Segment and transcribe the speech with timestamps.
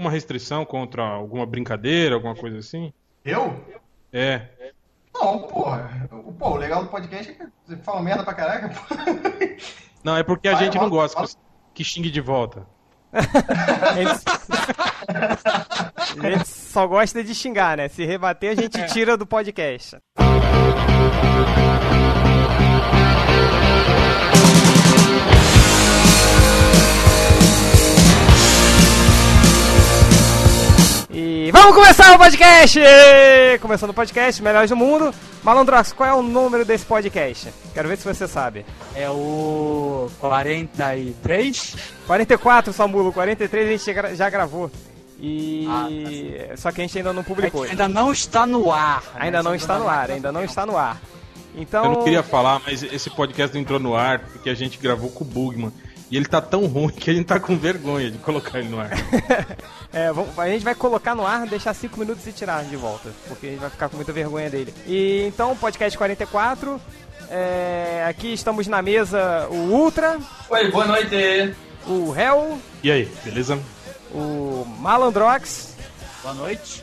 [0.00, 2.92] Uma restrição contra alguma brincadeira, alguma coisa assim?
[3.24, 3.62] Eu?
[4.10, 4.48] É.
[5.14, 6.08] Não, porra.
[6.38, 8.70] Pô, o legal do podcast é que você fala merda pra caraca.
[8.70, 9.04] Porra.
[10.02, 11.22] Não, é porque a Vai, gente não gosta
[11.74, 12.66] que xingue de volta.
[16.22, 17.88] a gente só gosta de xingar, né?
[17.88, 19.98] Se rebater, a gente tira do podcast.
[31.14, 32.80] E vamos começar o podcast!
[33.60, 35.14] Começando o podcast, Melhores do Mundo.
[35.42, 37.52] Malandrox, qual é o número desse podcast?
[37.74, 38.64] Quero ver se você sabe.
[38.94, 41.76] É o 43?
[42.06, 43.12] 44, Samulo.
[43.12, 44.70] 43 a gente já gravou.
[45.20, 45.66] E.
[45.68, 45.88] Ah,
[46.48, 47.64] tá Só que a gente ainda não publicou.
[47.64, 49.02] Ainda não está no ar.
[49.02, 49.20] Né?
[49.20, 50.98] Ainda não está no ar, ainda não está no ar.
[51.54, 51.84] Então...
[51.84, 55.10] Eu não queria falar, mas esse podcast não entrou no ar porque a gente gravou
[55.10, 55.72] com o Bugman.
[56.12, 58.78] E ele tá tão ruim que a gente tá com vergonha de colocar ele no
[58.78, 58.90] ar.
[59.90, 63.08] é, a gente vai colocar no ar, deixar 5 minutos e tirar de volta.
[63.26, 64.74] Porque a gente vai ficar com muita vergonha dele.
[64.86, 66.78] E então, podcast 44.
[67.30, 70.18] É, aqui estamos na mesa o Ultra.
[70.50, 71.54] Oi, boa noite.
[71.86, 72.58] O Hell.
[72.82, 73.58] E aí, beleza?
[74.14, 75.78] O Malandrox.
[76.22, 76.82] Boa noite.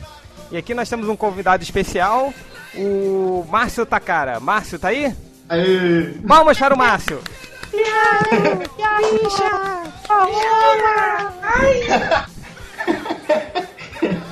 [0.50, 2.34] E aqui nós temos um convidado especial,
[2.74, 4.40] o Márcio Takara.
[4.40, 5.14] Márcio, tá aí?
[5.48, 6.14] Aê.
[6.26, 7.20] Palmas para o Márcio.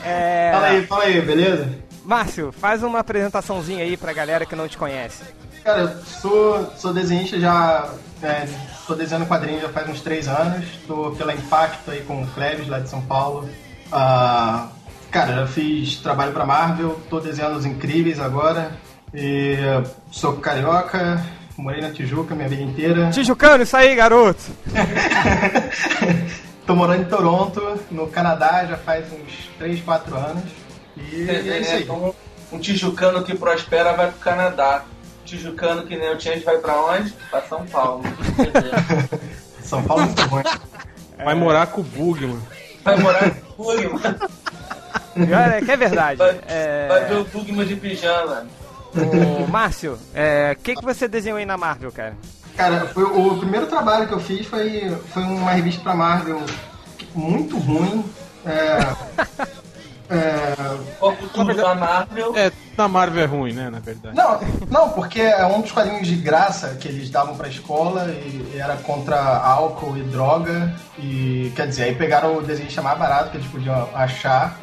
[0.04, 0.50] É...
[0.52, 1.68] Fala aí, fala aí, beleza?
[2.04, 5.22] Márcio, faz uma apresentaçãozinha aí pra galera que não te conhece.
[5.62, 7.92] Cara, eu sou, sou desenhista já.
[8.22, 8.48] É,
[8.86, 10.64] tô desenhando quadrinhos já faz uns três anos.
[10.86, 13.48] Tô pela Impacto aí com o Cleves lá de São Paulo.
[13.88, 14.68] Uh,
[15.10, 18.72] cara, eu fiz trabalho pra Marvel, tô desenhando os incríveis agora.
[19.12, 19.56] E
[20.10, 21.22] sou carioca,
[21.58, 23.10] morei na Tijuca minha vida inteira.
[23.10, 24.42] Tijucano, isso aí, garoto!
[26.64, 30.44] Tô morando em Toronto, no Canadá, já faz uns 3, 4 anos.
[30.96, 31.82] E é, é isso aí.
[31.82, 32.14] Então,
[32.52, 34.84] um tijucano que prospera vai pro Canadá.
[35.24, 37.10] Tijucano que nem o Change vai pra onde?
[37.30, 38.02] Pra São Paulo.
[39.62, 40.44] São Paulo é muito ruim.
[41.24, 42.38] Vai morar com o Bugman.
[42.84, 44.16] Vai morar com o Bugman.
[45.16, 46.18] É, que é verdade.
[46.18, 46.86] Vai, é...
[46.88, 48.46] vai ver o Bugman de pijama.
[49.04, 52.16] Ô, Márcio, o é, que, que você desenhou aí na Marvel, cara?
[52.56, 56.42] Cara, foi, o primeiro trabalho que eu fiz foi, foi uma revista pra Marvel
[57.14, 58.04] muito ruim.
[58.44, 58.78] É,
[60.10, 60.54] É...
[61.32, 62.36] Tudo da Marvel.
[62.36, 64.16] É, na Marvel é ruim, né, na verdade.
[64.16, 68.56] Não, não, porque é um dos quadrinhos de graça que eles davam pra escola e
[68.58, 70.74] era contra álcool e droga.
[70.98, 74.58] E quer dizer, aí pegaram o desenho mais barato que eles podiam achar.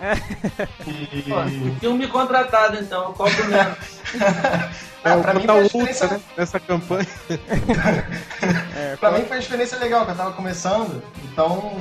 [0.88, 1.22] e.
[1.24, 3.78] Pô, filme contratado então, eu cobro menos.
[5.06, 6.08] É, pra mim foi uma experiência...
[6.08, 7.08] né, nessa campanha.
[8.76, 11.04] é, pra mim foi uma experiência legal, que eu tava começando.
[11.26, 11.78] Então,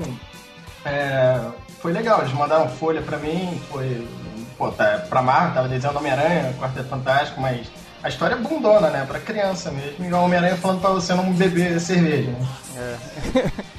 [0.85, 1.41] é,
[1.85, 2.23] foi legal.
[2.23, 4.09] Eles mandaram folha pra mim, foi.
[4.57, 7.67] Pô, tá, pra Marvel, tava desenhando Homem-Aranha, Quarteto Fantástico, mas
[8.03, 9.05] a história é bundona, né?
[9.07, 10.03] Pra criança mesmo.
[10.03, 12.49] E o Homem-Aranha falando pra você não beber cerveja, né?
[12.77, 12.97] É.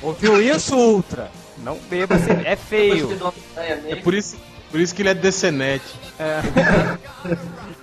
[0.05, 1.31] Ouviu isso, Ultra?
[1.57, 2.47] Não beba cerveja.
[2.47, 3.17] É feio.
[3.87, 4.37] É por isso,
[4.69, 5.99] por isso que ele é decenete.
[6.19, 6.41] É.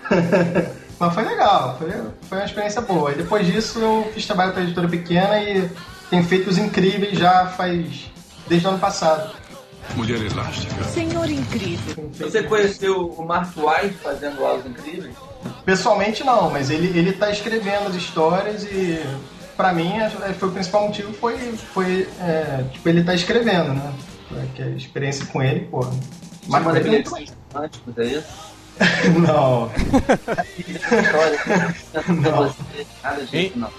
[1.01, 1.91] Mas foi legal, foi,
[2.29, 3.11] foi uma experiência boa.
[3.11, 5.69] E depois disso eu fiz trabalho pra editora pequena e
[6.09, 8.09] tenho feito os incríveis já faz.
[8.47, 9.42] desde o ano passado.
[9.97, 10.85] Mulher elástica.
[10.85, 12.11] Senhor incrível.
[12.13, 15.15] Você conheceu o Mark White fazendo os incríveis?
[15.65, 19.01] Pessoalmente não, mas ele, ele tá escrevendo as histórias e
[19.57, 19.93] pra mim
[20.39, 23.93] foi o principal motivo foi, foi é, tipo, ele tá escrevendo, né?
[24.55, 25.87] Que a experiência com ele, pô.
[26.49, 27.05] Mas manda ele
[27.53, 28.53] românticos, é isso?
[29.21, 29.71] não.
[32.09, 32.55] não.
[33.03, 33.71] Nada disso, não.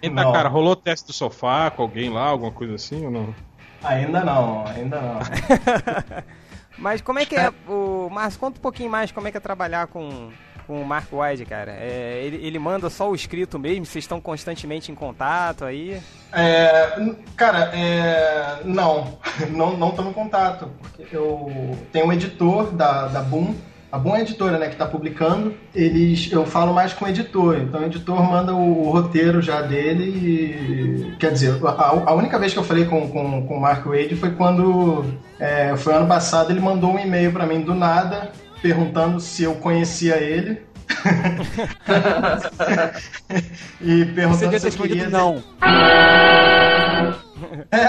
[0.00, 3.34] Eita, cara, rolou teste do sofá com alguém lá, alguma coisa assim ou não?
[3.84, 5.18] Ainda não, ainda não.
[6.78, 9.40] Mas como é que é, o Márcio, conta um pouquinho mais como é que é
[9.40, 10.30] trabalhar com,
[10.66, 11.72] com o Mark Wide, cara.
[11.72, 13.86] É, ele, ele manda só o escrito mesmo?
[13.86, 16.00] Vocês estão constantemente em contato aí?
[16.32, 16.98] É,
[17.36, 19.18] cara, é, não,
[19.50, 20.70] não, não estamos em contato.
[20.80, 23.54] Porque eu tenho um editor da, da Boom,
[23.94, 27.08] a Boom é a editora, né, que está publicando, eles, eu falo mais com o
[27.08, 32.12] editor, então o editor manda o, o roteiro já dele e, quer dizer, a, a,
[32.12, 35.04] única vez que eu falei com, com, com o Mark Wade foi quando,
[35.38, 39.54] é, foi ano passado, ele mandou um e-mail para mim do nada, perguntando se eu
[39.54, 40.60] conhecia ele,
[43.80, 45.08] e perguntando se eu queria...
[45.08, 45.40] Não.
[47.70, 47.84] É,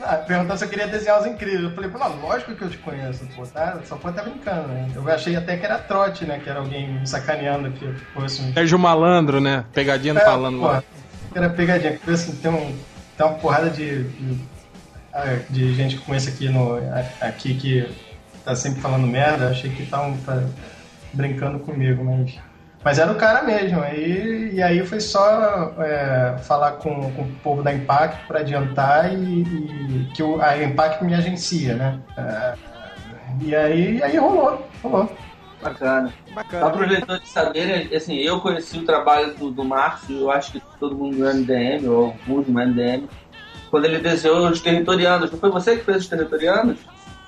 [0.02, 1.64] ah, perguntando se eu queria desenhar os incríveis.
[1.64, 3.78] Eu falei, não, lógico que eu te conheço, pô, tá?
[3.84, 4.88] Só pode estar tá brincando, né?
[4.94, 6.40] Eu achei até que era trote, né?
[6.42, 7.94] Que era alguém me sacaneando aqui.
[8.16, 8.52] Assim.
[8.52, 9.64] Sérgio Malandro, né?
[9.72, 10.82] Pegadinha é, falando lá.
[11.34, 12.76] Era pegadinha, porque assim, tem, um,
[13.16, 14.52] tem uma porrada de, de
[15.12, 16.78] ah, de gente que conheço aqui, no,
[17.20, 17.86] aqui que
[18.44, 20.42] tá sempre falando merda, achei que estavam tá
[21.12, 22.34] brincando comigo, mas.
[22.84, 23.80] Mas era o cara mesmo.
[23.80, 29.12] Aí, e aí foi só é, falar com, com o povo da Impact para adiantar
[29.12, 32.00] e, e que o, a Impact me agencia, né?
[32.16, 32.54] É,
[33.40, 35.10] e aí, aí rolou, rolou.
[35.62, 36.12] Bacana.
[36.34, 36.74] Bacana.
[36.74, 40.96] os leitores saberem, assim, eu conheci o trabalho do, do Márcio, eu acho que todo
[40.96, 43.08] mundo no MDM, ou alguns no MDM,
[43.70, 45.30] quando ele desenhou os territorianos.
[45.30, 46.80] Não foi você que fez os territorianos?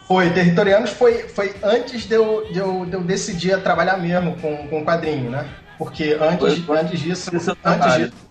[0.06, 4.36] Foi, Territorianos foi, foi antes de eu, de, eu, de eu decidir a trabalhar mesmo
[4.36, 5.46] com, com quadrinho, né?
[5.78, 7.30] Porque antes, Foi- antes disso.
[7.64, 8.24] Antes disso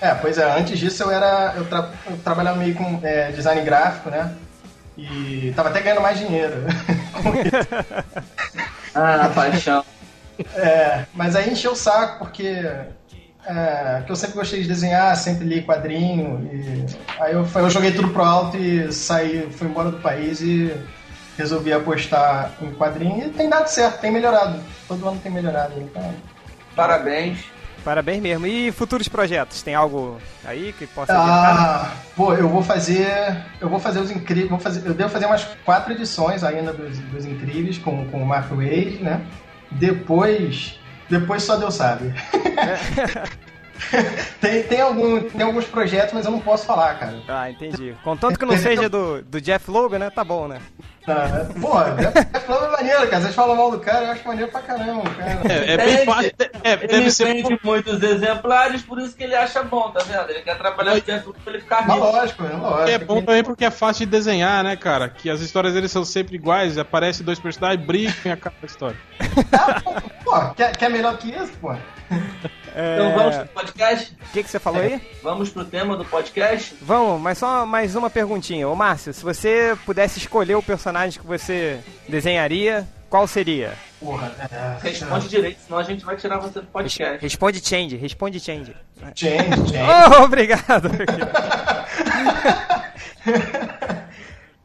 [0.00, 1.54] é, pois é, antes disso eu era.
[1.56, 4.34] Eu, tra, eu trabalhava meio com é, design gráfico, né?
[4.96, 6.54] E tava até ganhando mais dinheiro.
[8.98, 9.84] Ah, paixão.
[10.54, 12.64] É, mas aí encheu o saco, porque.
[13.46, 16.48] É, que eu sempre gostei de desenhar, sempre li quadrinho.
[16.50, 16.86] E
[17.20, 20.74] aí eu, eu joguei tudo pro alto e saí, fui embora do país e
[21.36, 24.60] resolvi apostar em quadrinho e tem dado certo, tem melhorado.
[24.88, 25.74] Todo ano tem melhorado.
[25.80, 26.14] Então,
[26.76, 27.38] Parabéns.
[27.82, 28.46] Parabéns mesmo.
[28.46, 29.62] E futuros projetos?
[29.62, 33.08] Tem algo aí que possa ah, pô, eu vou fazer.
[33.60, 34.50] Eu vou fazer os incríveis.
[34.50, 38.26] Vou fazer, eu devo fazer umas quatro edições ainda dos, dos incríveis com, com o
[38.26, 39.24] Mark Wade, né?
[39.70, 40.78] Depois.
[41.08, 42.12] Depois só Deus sabe.
[44.40, 47.22] tem, tem, algum, tem alguns projetos, mas eu não posso falar, cara.
[47.28, 47.94] Ah, entendi.
[48.02, 50.10] Contanto que não seja do, do Jeff Loeb, né?
[50.10, 50.60] Tá bom, né?
[51.08, 53.22] Ah, Pô, é falando maneiro, cara.
[53.22, 55.40] Vocês falam mal do cara, eu acho maneiro pra caramba, cara.
[55.48, 56.32] É, é bem Ele- fácil.
[56.64, 57.24] É, Ele deve ser.
[57.26, 60.28] vende muitos exemplares, por isso que ele acha bom, tá vendo?
[60.30, 61.96] Ele quer trabalhar dentro pra ele ficar rico.
[61.98, 62.90] lógico, é lógico.
[62.90, 65.08] É bom também porque é fácil de desenhar, né, cara?
[65.08, 68.98] Que as histórias deles são sempre iguais, aparece dois personagens, brigam e acaba a história.
[70.24, 71.72] Pô, quer, quer melhor que isso, pô?
[72.78, 74.12] Então vamos pro podcast?
[74.28, 75.00] O que, que você falou aí?
[75.22, 76.76] Vamos pro tema do podcast?
[76.82, 78.68] Vamos, mas só mais uma perguntinha.
[78.68, 81.78] Ô Márcio, se você pudesse escolher o personagem que você
[82.08, 83.72] desenharia, qual seria?
[84.00, 84.76] Porra, é.
[84.82, 87.22] Responde direito, senão a gente vai tirar você do podcast.
[87.22, 88.74] Responde change, responde change.
[89.14, 89.90] Change, change.
[90.20, 90.90] Oh, obrigado.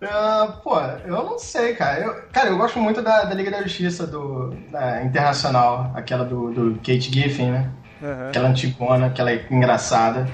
[0.04, 2.00] Ah, pô, eu não sei, cara.
[2.02, 6.52] Eu, cara, eu gosto muito da, da Liga da Justiça do, da Internacional, aquela do,
[6.52, 7.70] do Kate Giffen, né?
[8.02, 8.30] Aham.
[8.30, 10.28] Aquela antigona, aquela engraçada.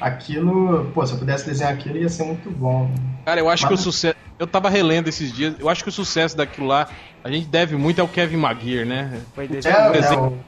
[0.00, 2.90] Aquilo, pô, se eu pudesse desenhar aquilo ia ser muito bom.
[3.24, 4.16] Cara, eu acho que o Mas- sucesso.
[4.38, 6.88] Eu tava relendo esses dias, eu acho que o sucesso daquilo lá,
[7.24, 9.20] a gente deve muito ao Kevin Maguire, né?
[9.34, 10.44] Foi É, desenho.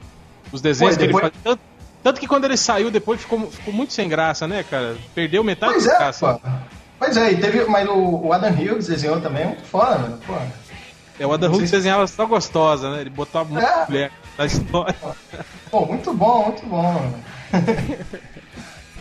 [0.51, 1.43] Os desenhos que depois- ele faz.
[1.43, 1.61] Tanto,
[2.03, 4.95] tanto que quando ele saiu depois ficou, ficou muito sem graça, né, cara?
[5.15, 6.33] Perdeu metade Pois da é, graça.
[6.35, 6.49] pô.
[6.99, 10.19] Pois é, e teve, mas o, Adam Hughes desenhou também, muito foda, mano.
[10.25, 10.33] Pô.
[11.19, 13.01] É, o Adam Hughes desenhava só gostosa, né?
[13.01, 13.85] Ele botava muita É.
[13.87, 14.95] mulher na história.
[15.71, 17.23] Pô, muito bom, muito bom, mano.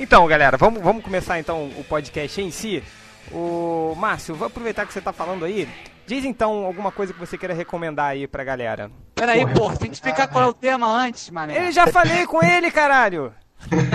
[0.00, 2.82] Então, galera, vamos, vamos começar então o podcast em si.
[3.32, 5.68] O Márcio, vou aproveitar que você tá falando aí.
[6.06, 8.90] Diz então alguma coisa que você queira recomendar aí pra galera.
[9.14, 11.66] Peraí, Porra, pô, tem que explicar qual é o tema antes, mané.
[11.68, 13.32] Eu já falei com ele, caralho!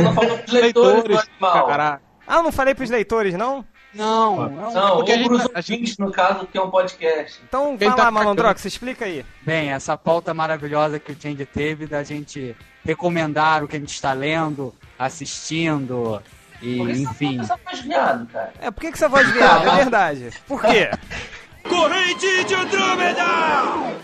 [0.03, 1.67] Não falou pros leitores do animal.
[1.67, 1.99] caralho.
[2.27, 3.65] Ah, eu não falei pros leitores, não?
[3.93, 4.73] Não, não.
[4.73, 7.41] Não, Porque a ou gente- pros a gente- ouvintes, no caso, que é um podcast.
[7.47, 8.11] Então Quem vai tá lá?
[8.11, 9.25] Malandrox, explica aí.
[9.41, 13.93] Bem, essa pauta maravilhosa que o Change teve da gente recomendar o que a gente
[13.93, 16.21] está lendo, assistindo
[16.63, 17.39] e Por enfim.
[17.41, 18.53] Essa mais viado, cara.
[18.61, 19.67] É, por que, que você voz de viado?
[19.67, 20.29] É verdade.
[20.47, 20.89] Por quê?
[21.67, 23.23] Corrente de Andrômeda!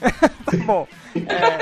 [0.49, 0.87] Tá bom.
[1.15, 1.57] É...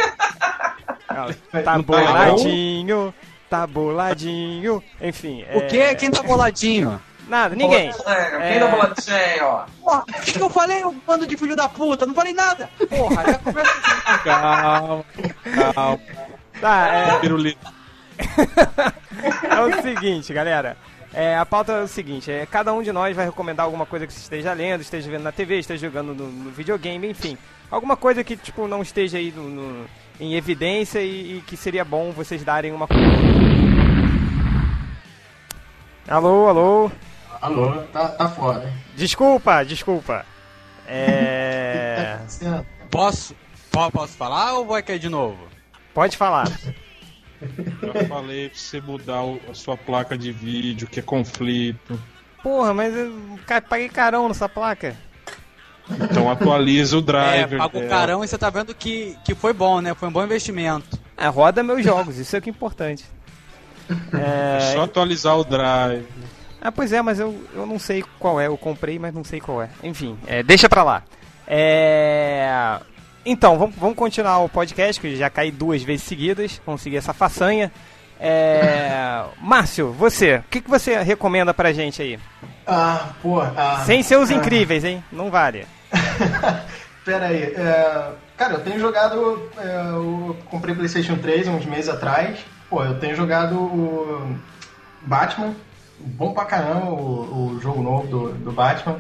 [1.08, 3.14] Tá tá boladinho,
[3.50, 4.82] tá boladinho.
[5.02, 5.44] Enfim.
[5.54, 5.96] O é- que?
[5.96, 7.02] Quem tá boladinho?
[7.28, 7.90] Nada, ninguém.
[8.06, 8.60] É, Quem É.
[8.60, 8.68] tá
[9.44, 9.66] ó?
[9.84, 12.06] Porra, o que, que eu falei, um bando de filho da puta?
[12.06, 12.70] Não falei nada.
[12.90, 14.24] Porra, já começa assim.
[14.24, 15.06] Calma,
[15.74, 16.00] calma.
[16.62, 17.20] Tá, é.
[17.20, 17.74] Pirulito.
[19.50, 20.78] É o seguinte, galera.
[21.14, 24.06] É, a pauta é o seguinte, é, cada um de nós vai recomendar alguma coisa
[24.06, 27.38] que você esteja lendo, esteja vendo na TV, esteja jogando no, no videogame, enfim.
[27.72, 29.86] Alguma coisa que, tipo, não esteja aí no- no-
[30.20, 32.88] em evidência e, e que seria bom vocês darem uma...
[36.08, 36.92] Alô, alô?
[37.42, 38.72] Alô, tá, tá foda.
[38.96, 40.26] Desculpa, desculpa.
[40.88, 42.18] É...
[42.90, 43.36] Posso,
[43.70, 45.38] po- posso falar ou vai cair de novo?
[45.94, 46.48] Pode falar.
[47.42, 52.00] Já falei pra você mudar a sua placa de vídeo, que é conflito.
[52.42, 53.14] Porra, mas eu
[53.70, 54.96] paguei carão nessa placa.
[55.90, 57.58] Então atualiza o É, driver.
[57.60, 57.90] paga o dela.
[57.90, 59.94] carão e você tá vendo que, que foi bom, né?
[59.94, 61.00] Foi um bom investimento.
[61.16, 63.06] É, roda meus jogos, isso é o que é importante.
[64.14, 66.06] É É, só atualizar o drive.
[66.60, 68.48] Ah, pois é, mas eu, eu não sei qual é.
[68.48, 69.70] Eu comprei, mas não sei qual é.
[69.84, 71.04] Enfim, é, deixa pra lá.
[71.48, 72.80] É...
[73.30, 76.62] Então, vamos, vamos continuar o podcast, que eu já caí duas vezes seguidas.
[76.66, 77.70] Consegui essa façanha.
[78.18, 79.22] É...
[79.42, 82.18] Márcio, você, o que, que você recomenda pra gente aí?
[82.66, 83.42] Ah, pô.
[83.42, 85.04] Ah, Sem ser os incríveis, hein?
[85.12, 85.68] Não vale.
[87.04, 87.44] Pera aí.
[87.44, 89.52] é, cara, eu tenho jogado.
[89.58, 92.40] é, eu comprei PlayStation 3 uns meses atrás.
[92.70, 94.38] Pô, eu tenho jogado o
[95.02, 95.54] Batman.
[96.00, 99.00] Bom pra caramba o, o jogo novo do, do Batman.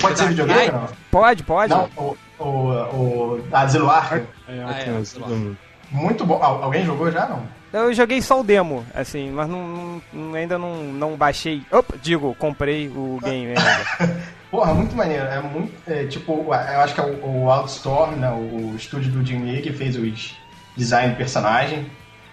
[0.00, 0.88] Pode ser videogame ou não?
[1.08, 1.72] Pode, pode.
[1.72, 4.22] Não, o, o, o Asilo Arkham.
[4.48, 5.26] É, Ah, é, ótimo, sei lá.
[5.28, 5.56] tudo-
[5.90, 6.42] Muito bom.
[6.42, 7.42] Al- Alguém jogou já, não?
[7.72, 11.62] Eu joguei só o demo, assim, mas não, não- ainda não, não baixei.
[11.70, 14.20] Opa, digo, comprei o game ainda.
[14.50, 15.24] Porra, muito maneiro.
[15.26, 15.72] É muito.
[15.88, 18.28] é, tipo, eu acho que é o, o Outstorm, né?
[18.30, 20.34] O estúdio do Jim Lee que fez os
[20.76, 21.86] design do personagem.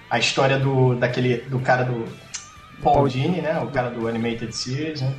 [0.10, 2.06] A história do, daquele, do cara do
[2.82, 3.60] Paul Paul- Dini, né?
[3.60, 5.14] O cara do Animated Series, né?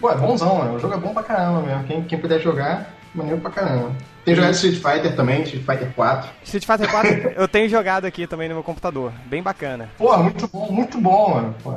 [0.00, 0.74] Pô, é bonzão, mano.
[0.74, 1.84] O jogo é bom pra caramba mesmo.
[1.84, 3.92] Quem, quem puder jogar, maneiro pra caramba.
[4.24, 6.30] Tem jogado Street Fighter também, Street Fighter 4.
[6.44, 9.12] Street Fighter 4 eu tenho jogado aqui também no meu computador.
[9.26, 9.88] Bem bacana.
[9.98, 11.54] Porra, muito bom, muito bom, mano.
[11.62, 11.74] Pô.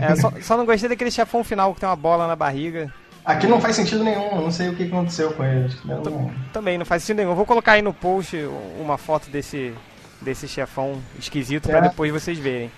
[0.00, 2.92] É, só, só não gostei daquele chefão final que tem uma bola na barriga.
[3.24, 5.76] Aqui não faz sentido nenhum, eu não sei o que aconteceu com eles.
[5.86, 7.34] Eu não- Também não faz sentido nenhum.
[7.34, 8.36] Vou colocar aí no post
[8.80, 9.74] uma foto desse,
[10.20, 11.82] desse chefão esquisito pra É.
[11.82, 12.70] depois vocês verem.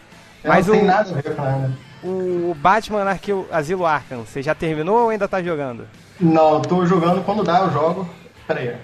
[0.42, 1.70] eu Mas não tem o- nada a ver com nada.
[2.02, 5.86] O Batman Arqueu, Asilo Arkham, você já terminou ou ainda tá jogando?
[6.18, 8.08] Não, eu tô jogando quando dá, eu jogo.
[8.46, 8.76] Pera aí.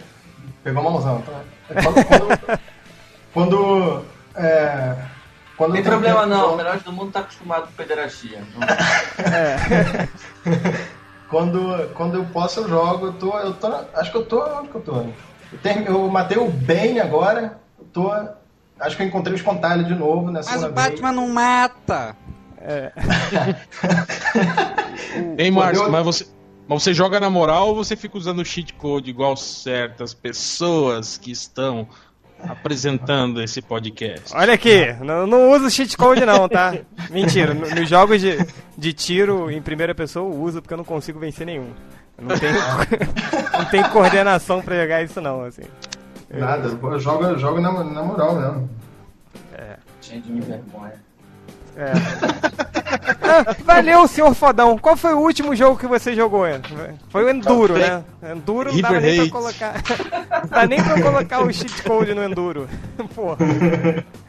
[0.63, 1.41] Pegou a mãozão, tá?
[1.71, 2.05] É Quando.
[2.05, 2.61] Quando.
[3.33, 4.05] quando,
[4.35, 4.97] é,
[5.57, 8.43] quando Não tem problema tempo, não, o melhor do mundo tá acostumado com pederastia.
[8.55, 8.67] Não-
[11.29, 13.07] Quando, quando eu posso, eu jogo.
[13.07, 13.37] Eu tô.
[13.39, 14.41] Eu tô acho que eu tô.
[14.59, 14.93] Onde que eu tô?
[14.95, 15.13] Eu,
[15.63, 17.59] term- eu matei o Bane agora.
[17.79, 18.13] Eu tô.
[18.79, 20.93] Acho que eu encontrei os contalhos de novo nessa Mas o segunda vez.
[21.01, 22.15] Batman não mata.
[25.39, 26.27] Hein, Pô, Márcio, mas você,
[26.69, 31.31] mas você joga na moral ou você fica usando cheat code igual certas pessoas que
[31.31, 31.87] estão
[32.43, 34.35] apresentando esse podcast?
[34.35, 36.75] Olha aqui, não, não uso cheat code não, tá?
[37.11, 38.37] Mentira, no- nos jogos de,
[38.77, 41.71] de tiro em primeira pessoa eu uso porque eu não consigo vencer nenhum.
[42.19, 42.53] Eu não tenho,
[43.53, 45.63] não tenho coordenação pra jogar isso não, assim.
[46.31, 48.71] Nada, eu jogo, eu jogo na, na moral mesmo.
[50.01, 51.05] Tinha de me vergonha.
[51.77, 51.93] É.
[53.23, 54.79] Ah, valeu, senhor fodão.
[54.79, 56.47] Qual foi o último jogo que você jogou?
[56.47, 56.63] Ian?
[57.11, 58.03] Foi o Enduro, né?
[58.23, 59.75] Enduro não dava River nem pra colocar.
[60.47, 62.69] Não dá nem pra colocar o cheat code no Enduro.
[63.15, 63.39] Porra.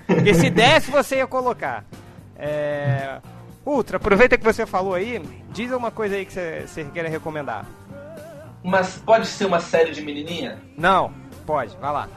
[0.06, 1.84] Porque se desse, você ia colocar.
[2.36, 3.20] É...
[3.66, 7.66] Ultra, aproveita que você falou aí, diz uma coisa aí que você, você queira recomendar.
[8.64, 10.58] Mas pode ser uma série de menininha?
[10.78, 11.12] Não,
[11.46, 12.10] pode, vai lá.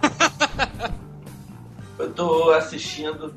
[1.98, 3.34] Eu tô assistindo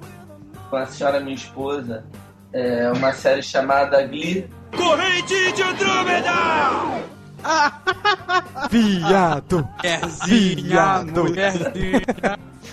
[0.73, 2.03] com a senhora minha esposa
[2.51, 4.49] é, uma série chamada Glee.
[4.75, 6.31] Corrente de Andrômeda!
[8.71, 9.69] Viado!
[10.25, 11.25] Viado.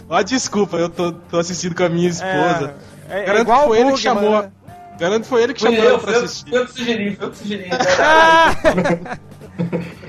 [0.09, 2.75] Ó, desculpa, eu tô, tô assistindo com a minha esposa.
[3.07, 4.31] É, é Garanto igual que foi ele que chamou.
[4.31, 4.53] mano.
[4.99, 6.55] Garanto que foi ele que chamou eu, ela pra eu, assistir.
[6.55, 7.69] eu que sugeri, foi eu que sugeri.
[7.69, 9.19] né?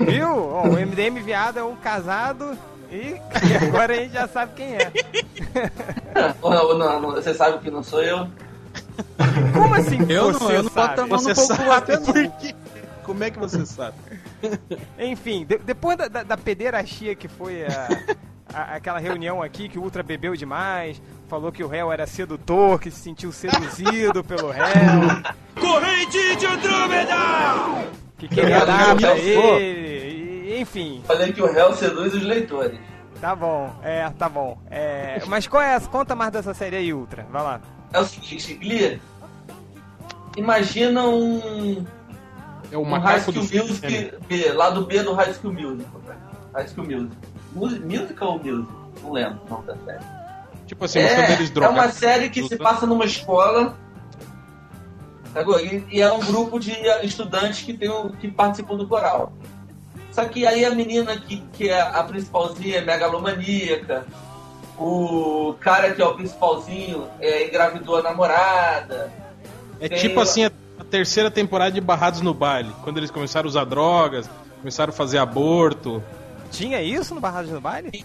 [0.00, 0.28] Viu?
[0.28, 2.56] Ó, o MDM viado é um casado
[2.92, 4.92] e, e agora a gente já sabe quem é.
[6.42, 8.28] Ou não, não, não, você sabe que não sou eu?
[9.52, 12.02] Como assim Eu não, eu não boto a mão Você no sabe pro lado, não.
[12.02, 12.54] por quê?
[13.04, 13.96] Como é que você sabe?
[14.98, 17.88] Enfim, de- depois da, da, da pederastia que foi a,
[18.54, 22.78] a- aquela reunião aqui que o Ultra bebeu demais, falou que o réu era sedutor,
[22.80, 24.64] que se sentiu seduzido pelo réu,
[25.58, 27.16] Corrente de Andrômeda!
[28.18, 30.21] que queria dar pra ele, e-
[30.60, 31.02] enfim.
[31.06, 32.78] Falei que o réu seduz os leitores.
[33.20, 34.58] Tá bom, é, tá bom.
[34.70, 37.60] É, mas qual é, a- conta mais dessa série aí, Ultra, vai lá.
[37.92, 39.00] É o seguinte, Glee,
[40.36, 41.84] imagina um,
[42.70, 43.36] É o um High School.
[43.36, 46.00] Music B, lado B do High School Musical.
[46.06, 46.18] cara.
[46.54, 47.16] High School Music.
[47.52, 48.72] Mus- Musical ou Music?
[49.02, 50.04] Não lembro o nome da série.
[50.66, 51.76] Tipo assim, É, eles é drogados.
[51.76, 53.76] uma série que se passa numa escola.
[55.62, 59.32] E, e é um grupo de estudantes que, tem um- que participam do coral.
[60.12, 64.06] Só que aí a menina que, que é a principalzinha é megalomaníaca.
[64.78, 69.10] O cara que é o principalzinho é, engravidou a namorada.
[69.80, 72.72] É Tem- tipo assim a, a terceira temporada de Barrados no Baile.
[72.82, 74.28] Quando eles começaram a usar drogas,
[74.58, 76.02] começaram a fazer aborto.
[76.50, 78.04] Tinha isso no Barrados no Baile?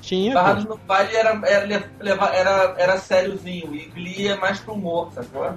[0.00, 0.34] Tinha.
[0.34, 1.90] Barrados no Baile era, era,
[2.34, 3.74] era, era sériozinho.
[3.74, 5.54] E Glee é mais pro humor, sacou?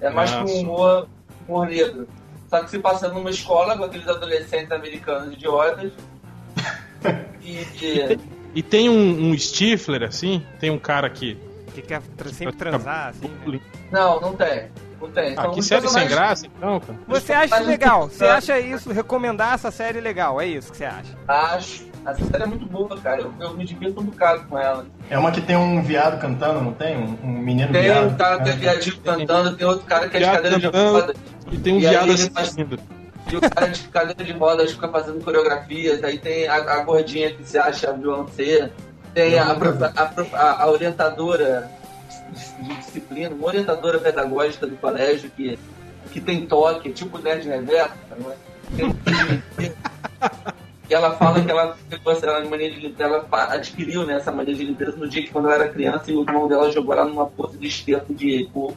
[0.00, 0.44] É mais Nossa.
[0.44, 1.08] pro humor,
[1.48, 2.08] humor negro.
[2.52, 5.90] Só que se passa numa escola com aqueles adolescentes americanos idiotas.
[7.42, 8.18] E, e-
[8.54, 11.36] E tem um, um Stifler, assim, tem um cara que.
[11.74, 12.00] Que quer
[12.32, 13.26] sempre transar, assim.
[13.46, 13.58] né?
[13.90, 14.68] não, não tem.
[15.00, 15.34] Não tem.
[15.36, 16.98] Ah, que série sem graça, então, cara.
[17.08, 18.08] Você acha legal?
[18.08, 20.40] Você acha isso, recomendar essa série legal?
[20.40, 21.16] É isso que você acha?
[21.26, 21.84] Acho.
[22.04, 23.20] Essa série é muito boa, cara.
[23.22, 24.84] Eu, eu me divirto um bocado com ela.
[25.08, 26.96] É uma que tem um viado cantando, não tem?
[26.96, 28.08] Um, um menino Tem viado.
[28.08, 28.56] um cara que é É.
[28.56, 30.92] viadinho cantando, tem outro cara que é de cadeira de cantando.
[30.92, 31.14] roda.
[31.52, 32.78] E tem um E viado faz- assistindo.
[33.30, 37.32] E o cara de cadeira de rodas fica fazendo coreografias, aí tem a, a gordinha
[37.32, 38.68] que se acha Beyoncé,
[39.14, 41.70] tem a, a a- a orientadora
[42.32, 45.56] de, de disciplina, uma orientadora pedagógica do colégio que,
[46.10, 48.16] que tem toque, tipo nerd reverso, tá
[50.92, 50.92] ligado?
[50.92, 54.54] E ela fala que ela pegou essa mania de limpeza, ela adquiriu né, essa mania
[54.54, 57.04] de limpeza no dia que quando ela era criança e o irmão dela jogou ela
[57.06, 58.76] numa poça de esterco de corpo.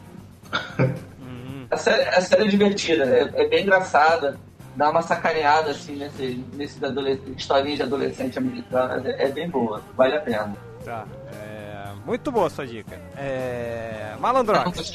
[1.69, 4.39] A série, a série é divertida, é, é bem engraçada,
[4.75, 9.81] dá uma sacaneada assim nesse, nesse adolescente, historinha de adolescente americana, é, é bem boa,
[9.97, 10.55] vale a pena.
[10.83, 11.05] Tá.
[11.33, 12.99] É, muito boa a sua dica.
[13.17, 14.93] É, Malandrox.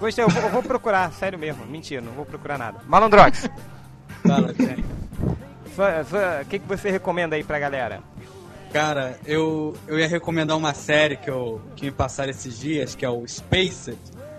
[0.00, 1.66] Gostei, eu vou, eu vou procurar, sério mesmo.
[1.66, 2.80] Mentira, não vou procurar nada.
[2.86, 3.50] Malandrox.
[4.26, 4.54] Fala.
[5.76, 8.00] O que, que você recomenda aí pra galera?
[8.72, 13.04] Cara, eu, eu ia recomendar uma série que, eu, que me passaram esses dias, que
[13.04, 13.98] é o Spaced.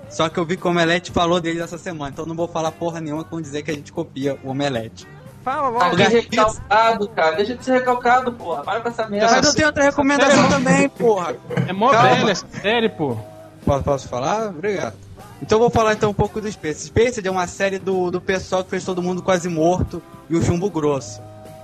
[0.09, 2.71] Só que eu vi que o Omelete falou dele essa semana, então não vou falar
[2.71, 5.07] porra nenhuma com dizer que a gente copia o Omelete.
[5.43, 5.89] Fala logo.
[5.89, 9.31] Lugar- recalcado, cara, deixa de ser recalcado, porra, para com essa merda.
[9.38, 11.35] Mas eu tenho outra recomendação também, porra.
[11.67, 13.17] É mó velha essa série, pô.
[13.65, 14.47] Posso, posso falar?
[14.50, 14.95] Obrigado.
[15.41, 16.86] Então eu vou falar então um pouco do Spaced.
[16.86, 20.43] Spaced é uma série do, do pessoal que fez Todo Mundo Quase Morto e o
[20.43, 21.21] Chumbo Grosso.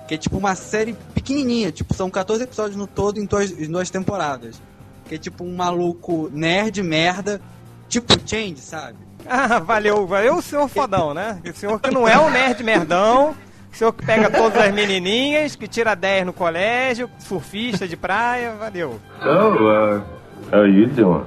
[0.08, 3.70] Que é tipo uma série pequenininha, tipo, são 14 episódios no todo em duas, em
[3.70, 4.60] duas temporadas.
[5.06, 7.40] Que é tipo um maluco nerd, merda,
[7.88, 8.98] tipo Change, sabe?
[9.30, 11.40] Ah, valeu, valeu o senhor fodão, né?
[11.48, 13.36] O senhor que não é um nerd merdão,
[13.72, 18.54] o senhor que pega todas as menininhas, que tira 10 no colégio, surfista de praia,
[18.54, 19.00] valeu.
[19.22, 20.04] So, uh,
[20.52, 21.26] how you doing?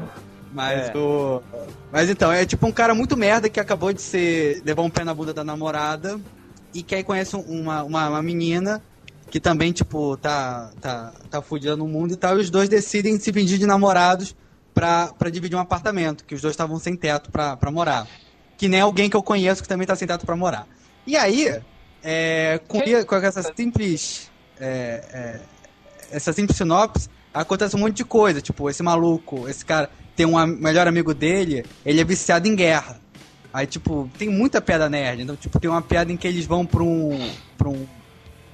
[0.52, 0.96] Mas É.
[0.96, 1.42] o.
[1.92, 4.62] Mas então, é tipo um cara muito merda que acabou de ser.
[4.64, 6.20] levar um pé na bunda da namorada
[6.74, 8.82] e que aí conhece um- uma, uma, uma menina
[9.30, 13.16] que também, tipo, tá, tá, tá fudida no mundo e tal, e os dois decidem
[13.18, 14.34] se fingir de namorados
[14.74, 18.08] pra, pra dividir um apartamento, que os dois estavam sem teto pra, pra morar.
[18.58, 20.66] Que nem alguém que eu conheço que também tá sem teto pra morar.
[21.06, 21.60] E aí,
[22.02, 24.28] é, com, com essa simples.
[24.58, 25.40] é, é,
[26.10, 28.40] essa simples sinopse, acontece um monte de coisa.
[28.40, 29.88] Tipo, esse maluco, esse cara,
[30.20, 33.00] tem um melhor amigo dele, ele é viciado em guerra.
[33.54, 35.22] Aí, tipo, tem muita piada nerd.
[35.22, 37.30] Então, tipo, tem uma piada em que eles vão pra um.
[37.56, 37.86] pra um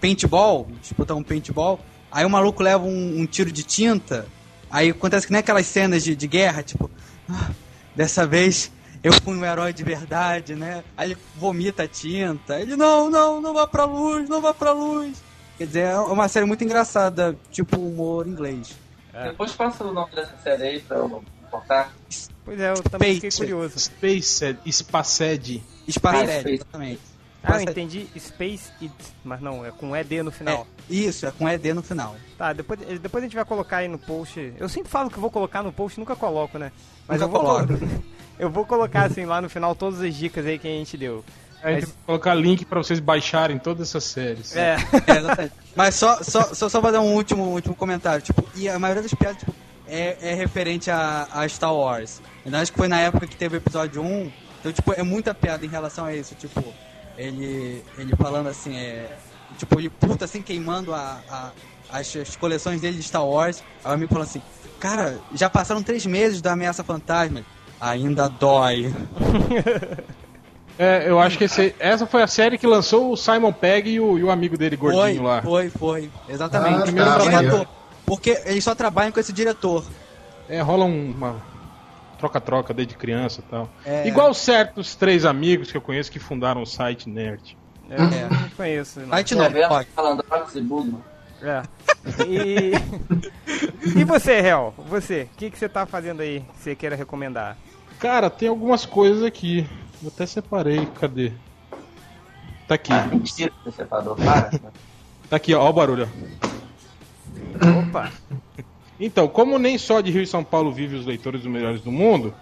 [0.00, 1.80] paintball, disputar um paintball.
[2.12, 4.26] Aí o maluco leva um, um tiro de tinta.
[4.70, 6.88] Aí acontece que nem aquelas cenas de, de guerra, tipo,
[7.28, 7.50] "Ah,
[7.96, 8.70] dessa vez
[9.02, 10.84] eu fui um herói de verdade, né?
[10.96, 12.60] Aí ele vomita a tinta.
[12.60, 15.20] Ele, não, não, não vá pra luz, não vá pra luz.
[15.58, 18.72] Quer dizer, é uma série muito engraçada, tipo humor inglês.
[19.12, 21.24] Depois passa o nome dessa série aí pra eu
[21.60, 21.92] botar.
[22.44, 23.50] Pois é, eu também fiquei Space.
[23.52, 23.78] curioso.
[23.78, 25.62] Space, Spaced.
[25.86, 26.48] Espaço Space.
[26.54, 27.00] exatamente.
[27.48, 28.92] Ah, eu entendi Space It,
[29.24, 30.66] mas não, é com ED no final.
[30.90, 32.16] Isso, é com ED no final.
[32.36, 34.52] Tá, depois, depois a gente vai colocar aí no post.
[34.58, 36.72] Eu sempre falo que vou colocar no post, nunca coloco, né?
[37.06, 37.78] Mas Nunca eu vou coloca.
[37.78, 38.02] colo-
[38.38, 41.24] Eu vou colocar assim lá no final todas as dicas aí que a gente deu.
[41.62, 44.54] A gente vai colocar link pra vocês baixarem todas essas séries.
[44.54, 44.76] É.
[45.06, 45.54] É, exatamente.
[45.74, 48.20] Mas só, só, só, só fazer um último, último comentário.
[48.22, 49.54] Tipo, e a maioria das piadas tipo,
[49.88, 52.20] é, é referente a, a Star Wars.
[52.52, 54.32] Acho que foi na época que teve o episódio 1.
[54.60, 56.34] Então, tipo, é muita piada em relação a isso.
[56.34, 56.62] Tipo,
[57.16, 59.16] ele, ele falando assim, é.
[59.58, 61.50] Tipo, ele puta assim, queimando a, a-
[61.92, 63.62] as, as coleções dele de Star Wars.
[63.84, 64.42] Aí o amigo falou assim:
[64.80, 67.42] Cara, já passaram três meses da ameaça fantasma.
[67.80, 68.92] Ainda dói.
[70.78, 73.98] É, eu acho que esse- essa foi a série que lançou o Simon Pegg e
[73.98, 75.40] o, e o amigo dele Foi, gordinho lá.
[75.40, 76.10] foi, foi.
[76.28, 76.90] Exatamente.
[77.00, 77.68] Ah, tá, diretor.
[78.06, 79.84] Porque eles só trabalham com esse diretor.
[80.48, 81.36] É, rola um- uma
[82.18, 83.68] troca-troca desde criança e tal.
[83.84, 84.06] É.
[84.08, 87.58] Igual certos três amigos que eu conheço que fundaram o site Nerd.
[87.90, 88.28] Eu É.
[88.28, 89.00] não conheço.
[89.00, 89.08] Não.
[89.10, 89.88] Site É, não, Verso, pode.
[89.96, 91.00] Malandrox e Bugman.
[91.42, 91.62] É.
[92.26, 92.72] E...
[94.00, 94.72] e você, Hel?
[94.88, 97.56] Você, o que, que você tá fazendo aí que você queira recomendar?
[97.98, 99.68] Cara, tem algumas coisas aqui.
[100.02, 101.32] Eu até separei, cadê?
[102.66, 102.92] Tá aqui.
[103.10, 104.50] Mentira, você separou, para.
[105.30, 106.08] Tá aqui, ó, ó o barulho.
[106.42, 106.48] ó.
[107.80, 108.10] Opa!
[108.98, 111.92] Então, como nem só de Rio e São Paulo vive os leitores dos melhores do
[111.92, 112.34] mundo,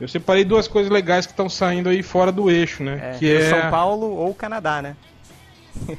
[0.00, 3.12] eu separei duas coisas legais que estão saindo aí fora do eixo, né?
[3.14, 4.96] É, que é São Paulo ou Canadá, né?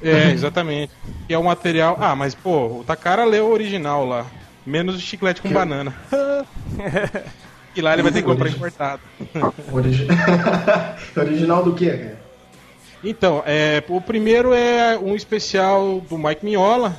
[0.01, 0.91] É, exatamente.
[1.27, 1.97] Que é o material.
[1.99, 4.25] Ah, mas pô, o Takara leu o original lá.
[4.65, 5.93] Menos o chiclete com banana.
[7.75, 9.01] e lá ele vai ter que comprar importado.
[9.71, 10.07] Origi...
[11.15, 12.21] Original do quê, cara?
[13.03, 16.95] Então, é, o primeiro é um especial do Mike Mignola,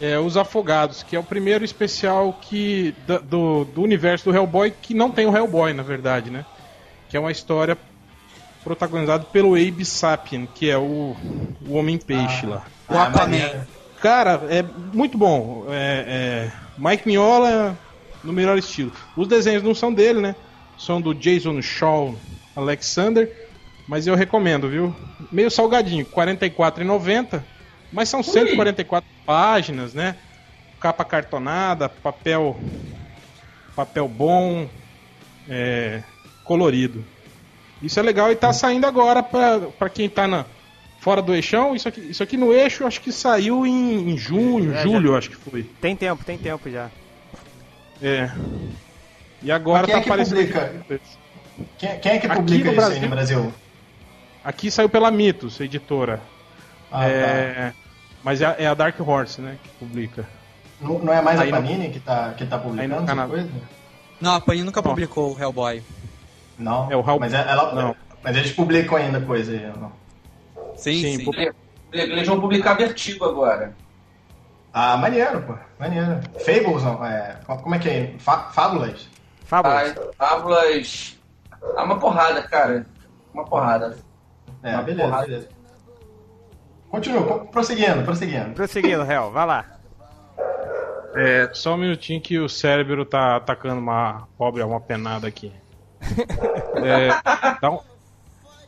[0.00, 2.94] é, Os Afogados, que é o primeiro especial que
[3.28, 6.44] do, do universo do Hellboy que não tem o Hellboy, na verdade, né?
[7.08, 7.76] Que é uma história
[8.62, 11.14] protagonizada pelo Abe Sapien, que é o,
[11.66, 12.64] o Homem-Peixe lá.
[12.88, 13.66] O Aquaman.
[14.00, 15.66] Cara, é muito bom.
[15.68, 17.76] É, é, Mike Mignola
[18.22, 18.92] no melhor estilo.
[19.16, 20.34] Os desenhos não são dele, né?
[20.78, 22.14] São do Jason Shaw
[22.56, 23.30] Alexander.
[23.86, 24.94] Mas eu recomendo, viu?
[25.30, 27.42] Meio salgadinho, R$ 44,90.
[27.94, 30.16] Mas são 144 páginas, né?
[30.80, 32.56] Capa cartonada, papel
[33.74, 34.68] papel bom,
[35.48, 36.02] é,
[36.44, 37.04] colorido.
[37.82, 40.44] Isso é legal e tá saindo agora pra, pra quem tá na,
[41.00, 41.74] fora do eixão.
[41.74, 45.18] Isso aqui, isso aqui no eixo acho que saiu em, em junho, É, julho, já-
[45.18, 45.62] acho que foi.
[45.80, 46.88] Tem tempo, tem tempo já.
[48.02, 48.30] É.
[49.42, 50.36] E agora quem tá é que aparecendo.
[50.38, 50.72] publica?
[51.78, 53.02] Quem, quem é que Aqui publica no isso aí Brasil?
[53.02, 53.54] no Brasil?
[54.44, 56.20] Aqui saiu pela Mitos, editora.
[56.92, 57.74] Ah, tá.
[58.24, 60.26] Mas é a, é a Dark Horse, né, que publica.
[60.80, 63.50] Não, não é mais Aí a Panini que tá, que tá publicando essa coisa?
[64.20, 65.82] Não, a Panini nunca publicou o Hellboy.
[66.58, 66.90] Não.
[66.90, 67.94] É o Hal- mas, é- ela, Não.
[68.22, 69.66] mas eles publicam ainda coisa aí.
[69.78, 69.92] Não.
[70.76, 71.30] Sim, Sim, sim.
[71.92, 73.74] Eles vão publicar Vertigo agora.
[74.72, 75.54] Ah, maneiro, pô.
[75.78, 76.20] Maneiro.
[76.44, 77.04] Fables, não.
[77.04, 78.14] É, como é que é?
[78.18, 79.08] Fá- Fábulas?
[79.44, 79.94] Fábulas.
[80.18, 81.16] Ah, Fábulas.
[81.76, 82.84] Ah, uma porrada, cara.
[83.32, 83.96] Uma porrada.
[84.62, 85.26] É, Uma beleza, porrada.
[85.26, 85.48] beleza.
[86.94, 88.50] Continua, co- prosseguindo, prosseguindo.
[88.54, 89.64] Prosseguindo, réu, vai lá.
[91.16, 95.52] É, só um minutinho que o cérebro tá atacando uma pobre uma penada aqui.
[96.76, 97.08] É,
[97.60, 97.78] dá, um,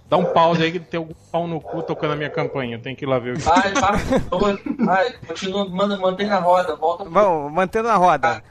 [0.08, 2.78] dá um pause aí que tem algum pau no cu tocando a minha campanha.
[2.78, 3.42] Tem que ir lá ver o que.
[3.42, 7.04] Vai, vai, vai, continua, manda, mantém na roda, volta.
[7.04, 8.42] Vamos, mantendo a roda.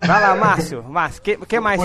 [0.00, 0.82] Vai lá, Márcio.
[0.82, 1.80] Márcio, o que, que mais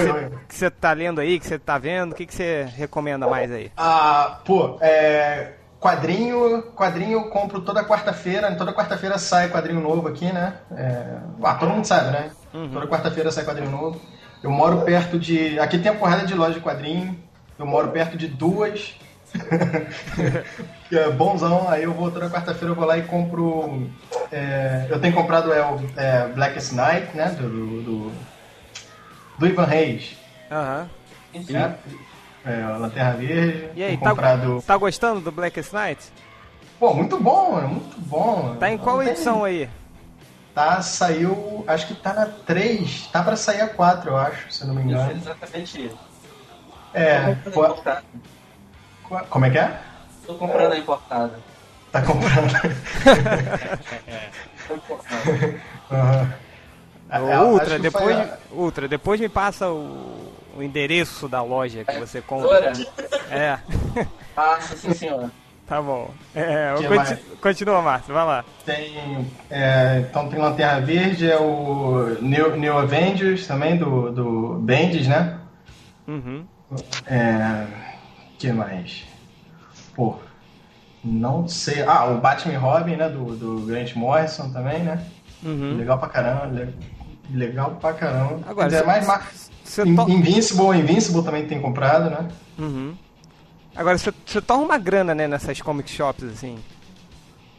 [0.49, 2.11] que você tá lendo aí, que você tá vendo?
[2.11, 3.71] O que que você recomenda mais aí?
[3.77, 5.53] Ah, pô, é.
[5.83, 8.55] Quadrinho, quadrinho eu compro toda quarta-feira.
[8.55, 10.53] Toda quarta-feira sai quadrinho novo aqui, né?
[10.71, 12.31] É, ah, todo mundo sabe, né?
[12.71, 14.01] Toda quarta-feira sai quadrinho novo.
[14.41, 15.59] Eu moro perto de.
[15.59, 17.21] Aqui tem uma porrada de loja de quadrinho.
[17.59, 18.95] Eu moro perto de duas.
[20.87, 21.67] que é bonzão.
[21.67, 23.89] Aí eu vou toda quarta-feira, eu vou lá e compro.
[24.31, 27.25] é, eu tenho comprado é, o é, Blackest Night, né?
[27.37, 28.11] Do, do,
[29.37, 30.15] do, Ivan Reis.
[30.49, 30.89] Aham.
[31.49, 31.75] né?
[31.75, 32.12] É,
[32.45, 33.69] a Lanterna Verde.
[33.75, 34.63] E aí, tá, comprado.
[34.65, 36.11] tá gostando do Blackest Night?
[36.79, 38.55] Pô, muito bom, mano, muito bom.
[38.59, 39.69] Tá em qual Não tem- edição aí?
[40.53, 41.63] Tá, saiu.
[41.67, 43.07] Acho que tá na 3.
[43.11, 45.11] Tá pra sair a 4, eu acho, se eu não me Isso, engano.
[45.11, 45.97] exatamente isso.
[46.93, 47.35] É.
[47.43, 48.01] Tô pô, comprando a
[49.05, 49.25] importada.
[49.29, 49.79] como é que é?
[50.27, 51.39] Tô comprando a importada.
[51.91, 52.53] Tá comprando.
[54.67, 55.59] Tô importando.
[55.91, 56.33] Aham.
[57.09, 61.97] Ô, É, Ultra, depois, a- Ultra, depois me passa o, o endereço da loja que
[61.99, 62.73] você compra.
[63.29, 63.57] É,
[64.35, 65.29] passa, sim senhor.
[65.67, 66.11] tá bom.
[66.35, 67.19] É, conti- mais?
[67.41, 68.45] continua, Márcio, vai lá.
[68.65, 69.27] Tem.
[69.49, 75.37] é, então tem Lanterna Verde, é o New, New Avengers também, do, do Bendis, né?
[76.07, 76.45] Uhum.
[77.05, 77.65] É.
[78.37, 79.03] que mais?
[79.95, 80.15] Pô.
[81.03, 81.83] Não sei.
[81.83, 83.09] Ah, o Batman e Robin, né?
[83.09, 85.03] Do, do Grant Morrison também, né?
[85.43, 85.75] Uhum.
[85.77, 86.73] Legal pra caramba.
[87.29, 88.39] Le- Legal pra caramba.
[88.47, 89.31] Agora, dizer, cê- mais mar...
[89.63, 90.09] Você In- to...
[90.09, 92.27] Invincible, Invincible também tem comprado, né?
[92.59, 92.95] Uhum.
[93.75, 96.59] Agora, você torna uma grana, né, nessas comic shops, assim.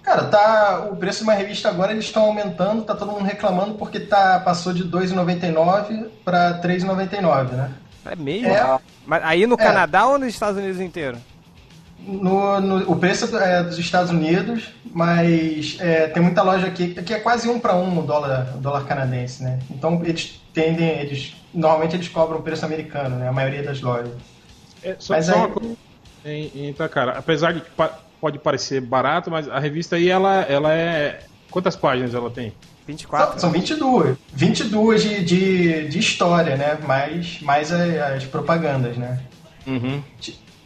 [0.03, 0.89] Cara, tá.
[0.93, 4.39] O preço de uma revista agora eles estão aumentando, tá todo mundo reclamando porque tá,
[4.39, 7.71] passou de R$ 2,99 para R$ 3,99, né?
[8.05, 8.49] É mesmo?
[8.49, 8.79] É.
[9.07, 9.57] Mas aí no É.
[9.57, 11.17] Canadá ou nos Estados Unidos inteiro?
[12.07, 17.15] No, no- o preço é dos Estados Unidos, mas é, tem muita loja aqui que
[17.15, 19.59] é quase um para um o dólar, o dólar canadense, né?
[19.71, 23.29] Então eles tendem, eles normalmente eles cobram o preço americano, né?
[23.29, 24.13] A maioria das lojas.
[24.83, 25.77] É, só, Mas só aí- uma coisa.
[26.55, 27.71] Então, cara, apesar de que
[28.21, 31.21] pode parecer barato, mas a revista aí, ela, ela é.
[31.51, 32.53] Quantas páginas ela tem?
[32.87, 33.33] 24.
[33.33, 34.17] São, são 22.
[34.33, 36.79] 22 de, de, de história, né?
[36.87, 39.21] Mais, mais as propagandas, né?
[39.67, 40.03] Uhum.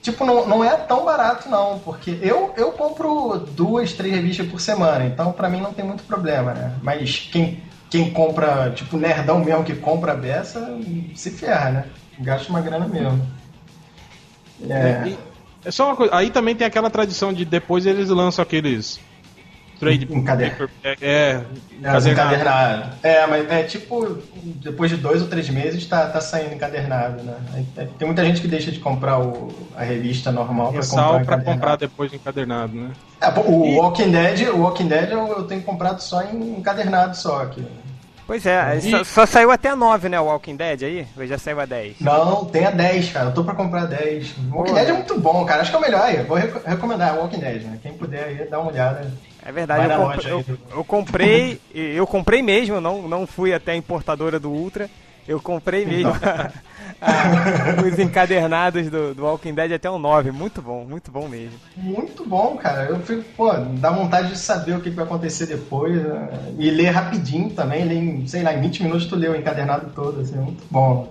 [0.03, 4.61] Tipo, não, não é tão barato, não, porque eu, eu compro duas, três revistas por
[4.61, 6.75] semana, então pra mim não tem muito problema, né?
[6.83, 10.79] Mas quem, quem compra, tipo, nerdão mesmo que compra a beça,
[11.15, 11.85] se ferra, né?
[12.21, 13.27] Gasta uma grana mesmo.
[14.69, 15.19] É, E-
[15.65, 16.15] é só uma coisa.
[16.15, 19.01] Aí também tem aquela tradição de depois eles lançam aqueles.
[19.79, 21.45] Trade Encader- paper- É, é, é,
[21.79, 22.09] encadernado.
[22.11, 22.91] encadernado.
[23.03, 24.19] É, mas é tipo,
[24.63, 27.35] depois de dois ou três meses tá, tá saindo encadernado, né?
[27.55, 31.45] Aí Tem muita gente que deixa de comprar o, a revista normal pra comprar encadernado.
[31.45, 32.91] comprar depois encadernado, né?
[33.21, 37.17] É, o E- Walking Dead, o Walking Dead eu, eu tenho comprado só em encadernado
[37.17, 37.65] só aqui.
[38.27, 41.07] Pois é, E- só, só saiu até 9, né, o Walking Dead aí?
[41.17, 41.99] Ou já saiu a 10?
[42.01, 43.27] Não, tem a 10, cara.
[43.31, 44.35] Eu tô pra comprar 10.
[44.53, 44.77] O Walking Pô.
[44.77, 45.63] Dead é muito bom, cara.
[45.63, 46.23] Acho que é o melhor aí.
[46.25, 47.79] Vou rec- recomendar o Walking Dead, né?
[47.83, 49.11] Quem puder aí, dá uma olhada.
[49.49, 50.45] É verdade, eu, comp- eu, aí
[50.77, 54.91] eu comprei, e eu comprei mesmo, não, não fui até a importadora do Ultra,
[55.27, 56.13] eu comprei mesmo
[57.01, 61.59] a- os encadernados do, do Walking Dead até o 9, muito bom, muito bom mesmo.
[61.75, 62.91] Muito bom, cara.
[62.91, 65.97] Eu fico, pô, dá vontade de saber o que que vai acontecer depois.
[66.03, 66.29] né?
[66.59, 67.85] E ler rapidinho também.
[67.85, 70.21] Ler em, sei lá, em 20 minutos tu lê o encadernado todo.
[70.21, 71.11] Assim, é muito bom.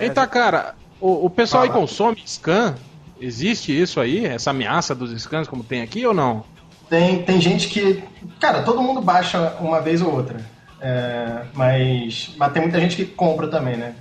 [0.00, 1.80] Eita, cara, o, o pessoal aí Fala.
[1.80, 2.74] consome scan.
[3.20, 4.24] Existe isso aí?
[4.24, 6.42] Essa ameaça dos scans como tem aqui ou não?
[6.90, 8.02] Tem, tem gente que.
[8.40, 10.44] Cara, todo mundo baixa uma vez ou outra.
[10.80, 13.94] É, mas, mas tem muita gente que compra também, né?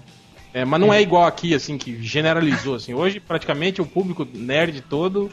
[0.52, 2.96] É, mas não é igual aqui, assim, que generalizou, assim.
[2.96, 5.30] Hoje, praticamente, o público nerd todo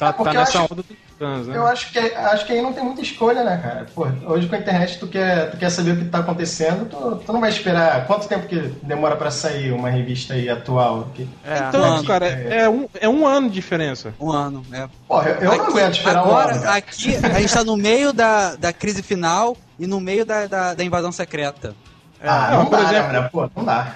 [0.00, 1.56] tá, É, tá nessa eu acho- onda dos scans, né?
[1.56, 3.86] Eu acho que, acho que aí não tem muita escolha, né, cara?
[3.94, 7.22] Pô, hoje com a internet tu quer, tu quer saber o que tá acontecendo, tu,
[7.24, 8.06] tu não vai esperar.
[8.06, 11.08] Quanto tempo que demora pra sair uma revista aí atual?
[11.14, 11.58] Que, É.
[11.68, 12.62] Então, Aqui, cara, é.
[12.62, 14.14] é um, é um ano de diferença.
[14.18, 14.88] Um ano, é.
[15.06, 16.62] Porra, eu, eu não Aqui- aguento esperar um agora, ano.
[16.62, 16.76] cara.
[16.76, 20.74] aqui, a gente tá no meio da, da crise final e no meio da, da,
[20.74, 21.74] da invasão secreta.
[22.22, 23.28] Ah, não, não, por dá, exemplo- né?
[23.32, 23.94] Pô, não dá.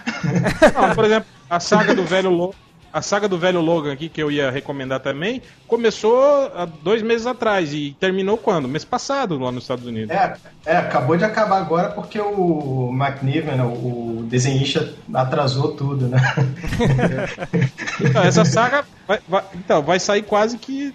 [0.88, 2.56] Não, por exemplo, a saga do velho Logan.
[2.94, 6.22] A saga do velho Logan aqui, que eu ia recomendar também, começou
[6.54, 8.68] há dois meses atrás e terminou quando?
[8.68, 10.10] Mês passado, lá nos Estados Unidos.
[10.14, 16.18] É, é, acabou de acabar agora porque o McNiven, o o desenhista, atrasou tudo, né?
[18.00, 20.94] Então, essa saga vai, vai- então, vai sair quase que.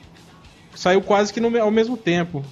[0.75, 2.43] Saiu quase que no, ao mesmo tempo.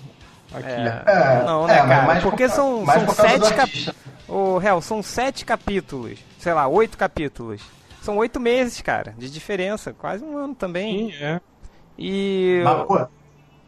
[0.53, 0.67] Aqui.
[0.69, 1.03] É.
[1.05, 2.07] É, Não, né, é, mas cara?
[2.07, 3.95] mais Porque por- são, mais são por sete capítulos.
[4.27, 6.19] Ô, Hel, são sete capítulos.
[6.39, 7.61] Sei lá, oito capítulos.
[8.01, 9.93] São oito meses, cara, de diferença.
[9.93, 11.11] Quase um ano também.
[11.11, 11.41] Sim, é.
[11.97, 12.61] E.
[12.63, 13.07] Mas, pô,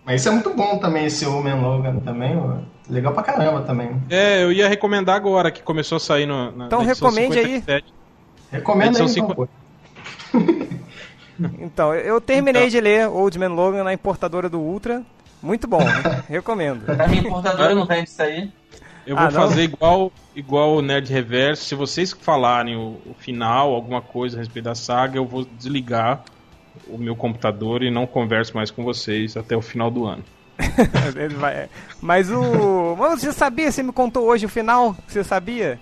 [0.05, 2.37] mas isso é muito bom também, esse Woman Logan também.
[2.37, 2.57] ó.
[2.89, 4.01] Legal pra caramba também.
[4.09, 7.61] É, eu ia recomendar agora que começou a sair no, na Então na recomende aí.
[7.61, 7.93] 57.
[8.51, 9.47] Recomendo aí, Edição então, pô.
[11.59, 15.03] Então, eu terminei de ler Old Man Logan na importadora do Ultra.
[15.41, 15.79] Muito bom,
[16.27, 16.83] recomendo.
[16.89, 18.51] A minha importadora não vende isso aí.
[19.05, 21.65] Eu vou Ah, fazer igual igual o Nerd Reverso.
[21.65, 26.23] Se vocês falarem o, o final, alguma coisa a respeito da saga, eu vou desligar
[26.87, 30.23] o meu computador e não converso mais com vocês até o final do ano.
[31.39, 31.69] Vai-
[32.01, 32.95] Mas o.
[32.97, 33.71] Mas você sabia?
[33.71, 34.95] Você me contou hoje o final?
[35.07, 35.79] Você sabia?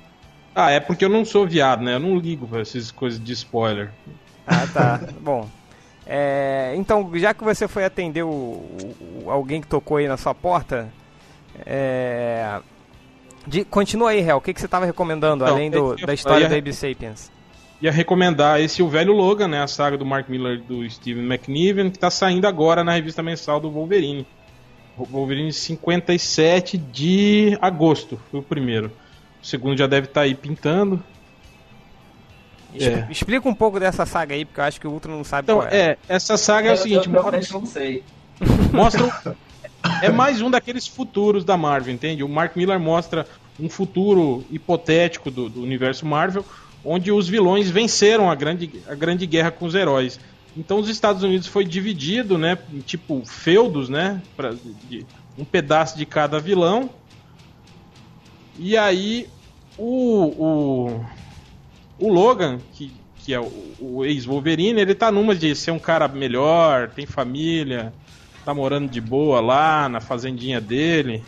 [0.56, 1.96] Ah, é porque eu não sou viado, né?
[1.96, 3.92] Eu não ligo pra essas coisas de spoiler.
[4.46, 5.02] Ah, tá.
[5.22, 5.48] Bom.
[6.06, 10.34] É, então, já que você foi atender o- o- alguém que tocou aí na sua
[10.34, 10.88] porta,
[11.66, 12.60] é,
[13.48, 14.38] de- continua aí, Hel.
[14.38, 16.56] O que, que você estava recomendando, Então, além do- eu- eu da história ia- do
[16.56, 17.32] Abe Sapiens?
[17.82, 19.62] Ia recomendar esse O Velho Logan, né?
[19.62, 23.22] A saga do Mark Miller e do Steven McNiven, que tá saindo agora na revista
[23.24, 24.26] mensal do Wolverine.
[24.98, 28.92] Wolverine 57 de agosto, foi o primeiro.
[29.42, 31.02] O segundo já deve estar aí pintando.
[32.80, 33.08] É.
[33.10, 35.58] Explica um pouco dessa saga aí, porque eu acho que o Ultra não sabe Então,
[35.60, 35.78] qual é.
[35.92, 38.04] é, essa saga é o Eu- seguinte, eu, mo- realmente não sei.
[38.72, 39.04] mostra
[40.02, 42.24] é mais um daqueles futuros da Marvel, entende?
[42.24, 43.28] O Mark Miller mostra
[43.60, 46.46] um futuro hipotético do, do universo Marvel,
[46.84, 50.20] onde os vilões venceram a grande, a grande guerra com os heróis.
[50.56, 54.54] Então os Estados Unidos foi dividido, né, em tipo feudos, né, pra,
[54.90, 55.06] de,
[55.38, 56.90] um pedaço de cada vilão.
[58.58, 59.28] E aí
[59.78, 61.06] o, o,
[62.00, 66.08] o Logan, que, que é o, o ex-Wolverine, ele tá numa de ser um cara
[66.08, 67.94] melhor, tem família,
[68.48, 71.22] tá morando de boa lá na fazendinha dele.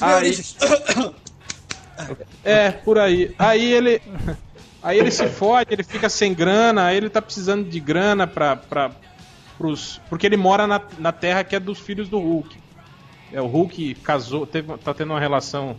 [0.00, 0.32] Aí,
[2.42, 3.34] é, por aí.
[3.38, 4.00] Aí ele.
[4.82, 8.56] Aí ele se fode, ele fica sem grana, aí ele tá precisando de grana pra.
[8.56, 8.90] pra
[9.58, 12.56] pros, porque ele mora na, na terra que é dos filhos do Hulk.
[13.30, 15.76] É, o Hulk casou, teve, tá tendo uma relação.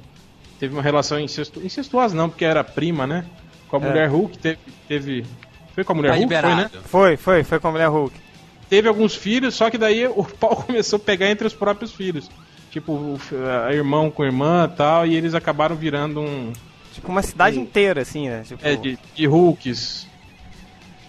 [0.59, 3.25] Teve uma relação incestu, incestuosa, não, porque era prima, né?
[3.67, 3.87] Com a É.
[3.89, 4.59] mulher Hulk, teve.
[4.87, 5.25] teve
[5.73, 6.69] foi com a mulher Tá Hulk, foi, né?
[6.85, 8.26] Foi, foi, foi com a mulher Hulk.
[8.69, 12.29] Teve alguns filhos, só que daí o pau começou a pegar entre os próprios filhos.
[12.69, 13.19] Tipo, o
[13.65, 16.51] a irmão com irmã e tal, e eles acabaram virando um.
[16.93, 18.43] Tipo, uma cidade inteira, assim, né?
[18.45, 20.07] Tipo, É, de, de Hulks.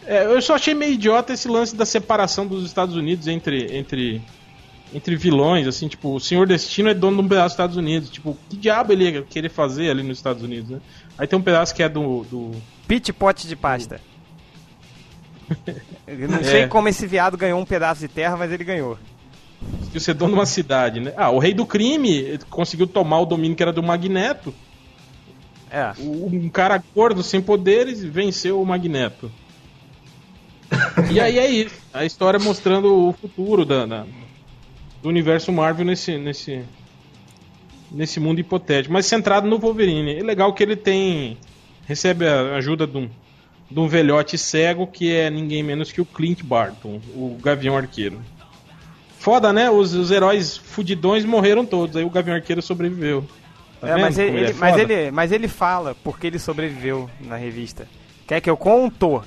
[0.06, 4.22] É, eu só achei meio idiota esse lance da separação dos Estados Unidos entre, entre,
[4.94, 8.08] entre vilões, assim, tipo, o Senhor Destino é dono de um pedaço dos Estados Unidos.
[8.08, 10.80] Tipo, que diabo ele ia querer fazer ali nos Estados Unidos, né?
[11.18, 12.24] Aí tem um pedaço que é do.
[12.24, 12.52] do
[12.86, 14.00] Pit pote de pasta.
[16.06, 16.66] Eu não sei É.
[16.68, 18.98] como esse viado ganhou um pedaço de terra, mas ele ganhou.
[19.92, 21.12] de ser dono de uma cidade, né?
[21.16, 24.54] Ah, o rei do crime conseguiu tomar o domínio que era do Magneto.
[25.70, 25.92] É.
[25.98, 29.30] Um cara gordo sem poderes venceu o Magneto.
[31.10, 31.74] E aí é isso.
[31.92, 34.06] A história mostrando o futuro da, da-
[35.02, 36.62] do universo Marvel nesse, nesse,
[37.90, 40.18] nesse mundo hipotético, mas centrado no Wolverine.
[40.18, 41.36] É legal que ele tem.
[41.86, 43.08] recebe a ajuda de um,
[43.70, 48.20] de um velhote cego que é ninguém menos que o Clint Barton, o Gavião Arqueiro.
[49.18, 49.68] Foda, né?
[49.70, 53.24] Os, os heróis fudidões morreram todos, aí o Gavião Arqueiro sobreviveu.
[53.80, 57.08] Tá É, mas, ele, ele é ele- mas, ele, mas ele fala porque ele sobreviveu
[57.20, 57.86] na revista.
[58.26, 59.22] Quer que eu conto?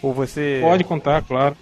[0.00, 0.58] Ou você.
[0.62, 1.56] Pode contar, claro.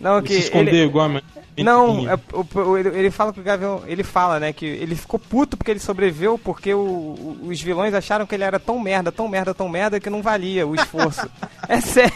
[0.00, 1.22] Não, Ele que se escondeu ele, igual a mãe.
[1.58, 3.82] Não, é, o- ele, ele fala que o Gavião.
[3.86, 4.52] Ele fala, né?
[4.52, 8.58] Que ele ficou puto porque ele sobreviveu porque o- os vilões acharam que ele era
[8.58, 11.28] tão merda, tão merda, tão merda que não valia o esforço.
[11.68, 12.10] é sério.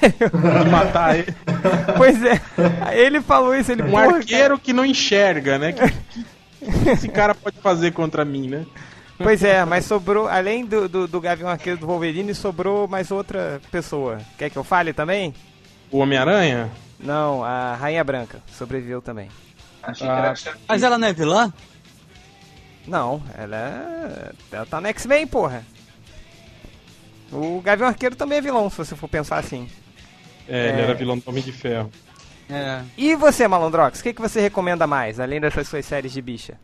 [0.64, 1.34] De matar ele.
[1.96, 2.40] Pois é.
[2.94, 5.72] Ele falou isso, ele Um porra, arqueiro que não enxerga, né?
[5.72, 5.90] Que,
[6.82, 8.64] que esse cara pode fazer contra mim, né?
[9.18, 13.60] Pois é, mas sobrou, além do, do, do Gavião Arqueiro do Wolverine, sobrou mais outra
[13.70, 14.18] pessoa.
[14.36, 15.32] Quer que eu fale também?
[15.90, 16.68] O Homem-Aranha?
[17.04, 19.28] Não, a Rainha Branca sobreviveu também.
[19.82, 20.64] Achei que era Shang-Chi.
[20.66, 21.52] Mas ela não é vilã?
[22.86, 24.32] Não, ela é.
[24.50, 25.64] Ela tá no X-Men, porra.
[27.30, 29.68] O Gavião Arqueiro também é vilão, se você for pensar assim.
[30.48, 31.90] É, ele era vilão do Homem de Ferro.
[32.48, 32.82] É.
[32.96, 36.58] E você, Malandrox, o que, que você recomenda mais, além dessas suas séries de bicha?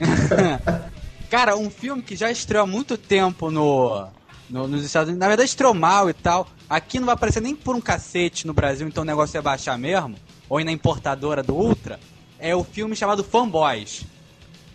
[1.30, 4.08] Cara, um filme que já estreou há muito tempo no,
[4.50, 6.46] no- nos Estados Unidos, na verdade estreou mal e tal.
[6.68, 9.78] Aqui não vai aparecer nem por um cacete no Brasil, então o negócio é baixar
[9.78, 10.16] mesmo,
[10.48, 11.98] ou ir na importadora do Ultra.
[12.38, 14.04] É o filme chamado Fanboys,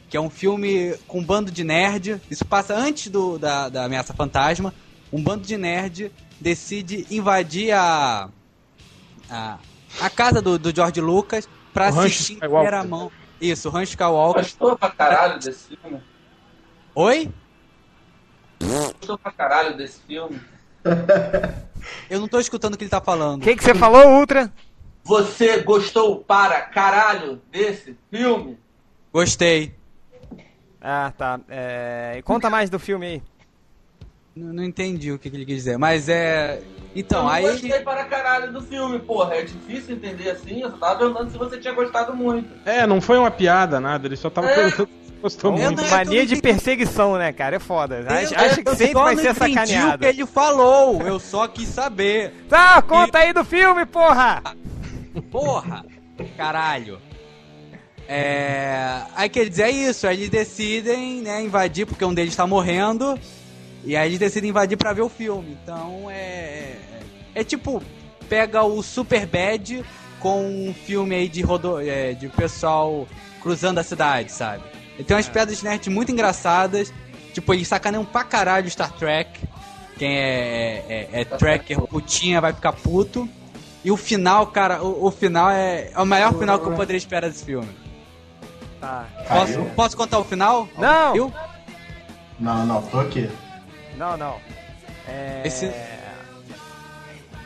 [0.10, 2.22] que é um filme com um bando de nerd.
[2.30, 4.74] Isso passa antes do, da, da Ameaça Fantasma.
[5.12, 8.30] Um bando de nerd decide invadir a,
[9.30, 9.58] a,
[10.02, 13.12] a casa do, do George Lucas pra O assistir em primeira mão.
[13.42, 14.44] Isso, o Rancho Skywalker.
[14.44, 16.00] Gostou pra caralho desse filme?
[16.94, 17.30] Oi?
[18.62, 20.40] Gostou pra caralho desse filme?
[22.10, 23.42] Eu não tô escutando o que ele tá falando.
[23.42, 24.52] O que, que você falou, Ultra?
[25.04, 28.58] Você gostou para caralho desse filme?
[29.14, 29.74] Gostei.
[30.82, 31.40] Ah, tá.
[31.48, 32.22] É...
[32.26, 33.24] Conta mais do filme aí.
[34.36, 36.62] Não, não entendi o que, que ele quis dizer, mas é.
[36.96, 37.44] Então, eu não aí.
[37.44, 39.36] gostei para caralho do filme, porra.
[39.36, 40.62] É difícil entender assim.
[40.62, 42.50] Eu só tava perguntando se você tinha gostado muito.
[42.68, 44.08] É, não foi uma piada, nada.
[44.08, 44.56] Ele só tava É.
[44.56, 44.90] perguntando
[45.22, 45.82] gostou muito.
[45.82, 47.56] não- Mania de perseguição, né, cara?
[47.56, 48.06] É foda.
[48.08, 49.98] Acha, Eu- acha que sempre vai não ser entendi o sacaneado.
[50.00, 52.34] que ele falou, eu só quis saber.
[52.50, 54.42] Tá, conta aí do filme, porra!
[55.32, 55.86] Porra!
[56.38, 57.00] Caralho.
[58.08, 59.02] É.
[59.16, 63.20] Aí quer dizer, é isso, aí eles decidem, né, invadir, porque um deles tá morrendo.
[63.84, 65.58] E aí eles decidem invadir pra ver o filme.
[65.64, 66.74] Então é.
[67.34, 67.82] É tipo,
[68.30, 69.84] pega o Super Bad
[70.20, 71.80] com um filme aí de rodo...
[71.80, 73.08] é, de pessoal
[73.42, 74.64] cruzando a cidade, sabe?
[74.96, 76.92] Ele tem umas piadas nerd muito engraçadas.
[77.34, 79.42] Tipo, eles sacaneiam pra caralho Star Trek.
[79.98, 83.28] Quem é, é, é tracker putinha vai ficar puto.
[83.84, 86.98] E o final, cara, o, o final é, é o melhor final que eu poderia
[86.98, 87.70] esperar desse filme.
[88.82, 89.06] Tá.
[89.28, 90.68] Posso, posso contar o final?
[90.78, 91.14] Não.
[91.14, 91.34] Viu?
[92.40, 93.30] Não, não, tô aqui.
[93.96, 94.38] Não, não.
[95.08, 95.42] É...
[95.46, 95.72] Esse-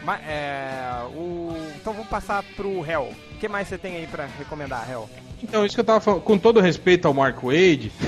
[0.03, 1.55] Ma- é, o...
[1.75, 3.13] Então vamos passar pro Hell.
[3.33, 5.09] O que mais você tem aí pra recomendar, Hell?
[5.41, 7.91] Então, isso que eu tava falando, com todo respeito ao Mark Wade,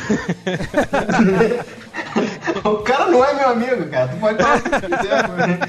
[2.63, 4.07] O cara não é meu amigo, cara.
[4.09, 5.59] Tu pode falar o que quiser.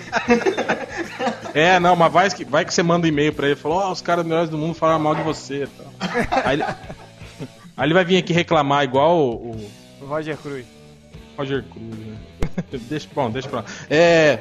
[1.54, 3.88] É, não, mas vai que, vai que você manda um e-mail pra ele e fala,
[3.88, 5.64] ó, os caras melhores do mundo falaram mal de você.
[5.64, 5.86] e tal.
[6.44, 6.64] Aí, ele,
[7.76, 9.70] aí ele vai vir aqui reclamar igual o, o
[10.00, 10.64] O Roger Cruz.
[11.36, 12.16] Roger Cruz, né?
[12.88, 13.64] deixa, bom, deixa pra lá.
[13.90, 14.40] É.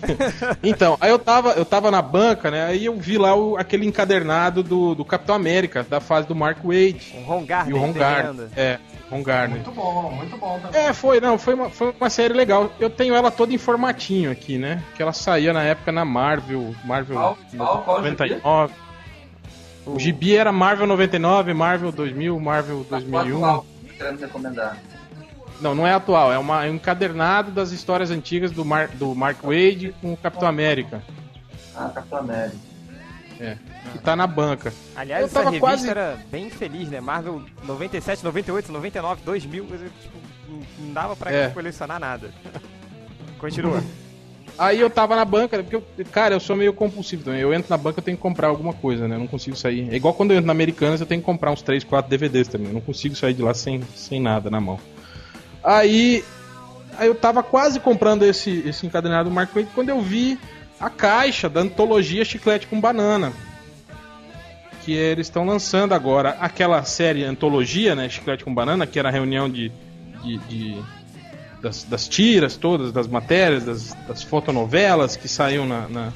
[0.62, 2.64] então, aí eu tava, eu tava na banca, né?
[2.66, 6.58] Aí eu vi lá o- aquele encadernado do, do Capitão América, da fase do Mark
[6.64, 7.14] Wade.
[7.16, 7.74] O Ron Gardner.
[7.76, 8.48] E o Ron Gardner.
[8.56, 8.78] É,
[9.10, 9.56] Ron Gardner.
[9.62, 10.80] Muito bom, muito bom também.
[10.80, 12.70] É, foi, não, foi uma, foi uma série legal.
[12.78, 14.82] Eu tenho ela toda em formatinho aqui, né?
[14.96, 18.10] Que ela saía na época na Marvel, Marvel Qual- qual- qual gibi?
[18.10, 18.74] 99.
[19.86, 23.38] O gibi era Marvel 99, Marvel 2000, Marvel 2001.
[23.40, 24.76] Qual querendo recomendar?
[25.60, 29.14] Não, não é atual, é, uma, é um encadernado das histórias antigas do, Mar, do
[29.14, 31.02] Mark Wade com o Capitão América.
[31.74, 32.56] Ah, Capitão América.
[33.40, 33.56] É,
[33.92, 34.72] que tá na banca.
[34.96, 37.00] Aliás, Eu essa tava revista quase- era bem feliz, né?
[37.00, 40.18] Marvel 97, 98, 99, 2000, coisa, tipo,
[40.48, 41.48] não- não dava pra É.
[41.50, 42.30] colecionar nada.
[43.38, 43.82] Continua.
[44.58, 47.40] Aí eu tava na banca, porque, eu, cara, eu sou meio compulsivo também.
[47.40, 49.14] Eu entro na banca, eu tenho que comprar alguma coisa, né?
[49.14, 49.88] Eu não consigo sair.
[49.92, 52.48] É igual quando eu entro na Americanas, eu tenho que comprar uns 3, 4 DVDs
[52.48, 52.66] também.
[52.68, 54.80] Eu não consigo sair de lá sem, sem nada na mão.
[55.62, 56.24] Aí,
[56.96, 58.86] aí eu tava quase comprando esse, esse
[59.24, 60.38] do Mark Wade quando eu vi
[60.80, 63.32] a caixa da antologia Chiclete com Banana.
[64.84, 68.08] Que eles estão lançando agora aquela série antologia, né?
[68.08, 69.70] Chiclete com Banana, que era a reunião de,
[70.22, 70.82] de, de-
[71.60, 76.12] das, das tiras todas, das matérias, das, das fotonovelas que saíam na, na,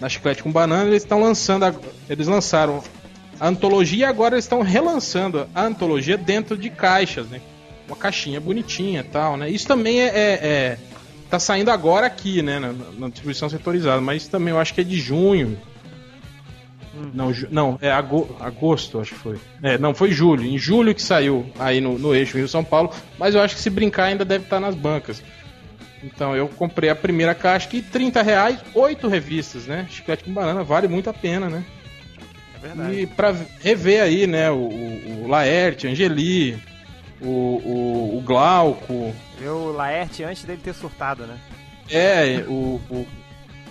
[0.00, 0.84] na Chiclete com Banana.
[0.88, 2.82] Eles estão lançando, ag- eles lançaram
[3.38, 7.40] a antologia e agora eles estão relançando a antologia dentro de caixas, né?
[7.86, 9.48] Uma caixinha bonitinha e tal, né?
[9.48, 10.78] Isso também é, é- é-
[11.30, 12.58] tá saindo agora aqui, né?
[12.58, 15.56] Na, na distribuição setorizada, mas isso também eu acho que é de junho.
[17.12, 19.36] Não, ju- não, é ago- agosto, acho que foi.
[19.62, 20.44] É, não, foi julho.
[20.46, 23.60] Em julho que saiu aí no, no eixo Rio São Paulo, mas eu acho que
[23.60, 25.22] se brincar ainda deve estar nas bancas.
[26.02, 29.86] Então eu comprei a primeira caixa que 30 reais, oito revistas, né?
[29.90, 31.62] Chiclete com banana, vale muito a pena, né?
[32.56, 33.00] É verdade.
[33.00, 36.56] E pra rever aí, né, o, o, o Laerte, Angeli,
[37.20, 41.38] o, o, o Glauco, Ver o Laerte antes dele ter surtado, né?
[41.90, 43.06] é, o, o,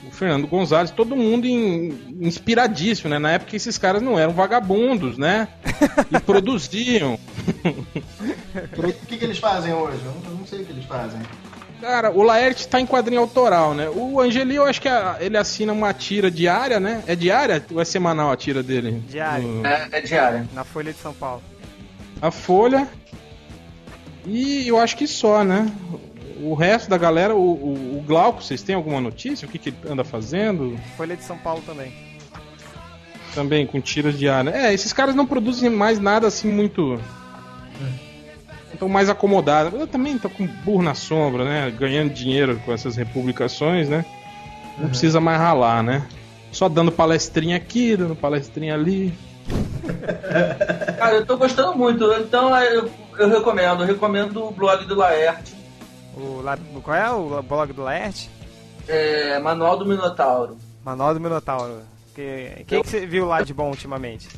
[0.07, 3.19] o Fernando Gonzalez, todo mundo in- inspiradíssimo, né?
[3.19, 5.47] Na época esses caras não eram vagabundos, né?
[6.11, 7.19] E produziam.
[8.77, 9.99] O que, que eles fazem hoje?
[10.05, 11.19] Eu não, eu não sei o que eles fazem.
[11.81, 13.89] Cara, o Laerte tá em quadrinho autoral, né?
[13.89, 17.03] O Angeli, eu acho que a- ele assina uma tira diária, né?
[17.05, 19.03] É diária ou é semanal a tira dele?
[19.09, 19.45] Diária.
[19.45, 20.47] No- É, é diária.
[20.53, 21.43] Na Folha de São Paulo.
[22.21, 22.87] a Folha.
[24.26, 25.71] E eu acho que só, né?
[26.41, 29.47] O resto da galera, o, o, o Glauco, vocês têm alguma notícia?
[29.47, 30.78] O que, que ele anda fazendo?
[30.97, 31.93] Folha de São Paulo também.
[33.34, 34.53] Também com tiras diárias.
[34.55, 36.99] É, esses caras não produzem mais nada assim muito.
[38.73, 39.80] Estão mais acomodados.
[39.80, 41.71] Eu também tô com burro na sombra, né?
[41.78, 44.05] Ganhando dinheiro com essas republicações, né?
[44.78, 46.05] Não precisa mais ralar, né?
[46.51, 49.13] Só dando palestrinha aqui, dando palestrinha ali.
[50.97, 52.11] Cara, eu tô gostando muito.
[52.13, 53.82] Então é, eu, eu recomendo.
[53.84, 55.55] Eu recomendo o blog do Laerte.
[56.16, 58.30] O, La- qual é o blog do Laerte?
[58.88, 60.57] É, Manual do Minotauro.
[60.84, 61.82] Manual do Minotauro.
[62.13, 64.30] Que, quem que você viu lá de bom ultimamente?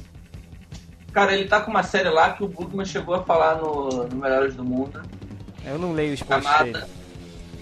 [1.13, 4.15] Cara, ele tá com uma série lá que o Bugman chegou a falar no, no
[4.17, 5.01] Melhores do Mundo.
[5.65, 6.73] Eu não leio os posts dele.
[6.73, 6.89] Chamada.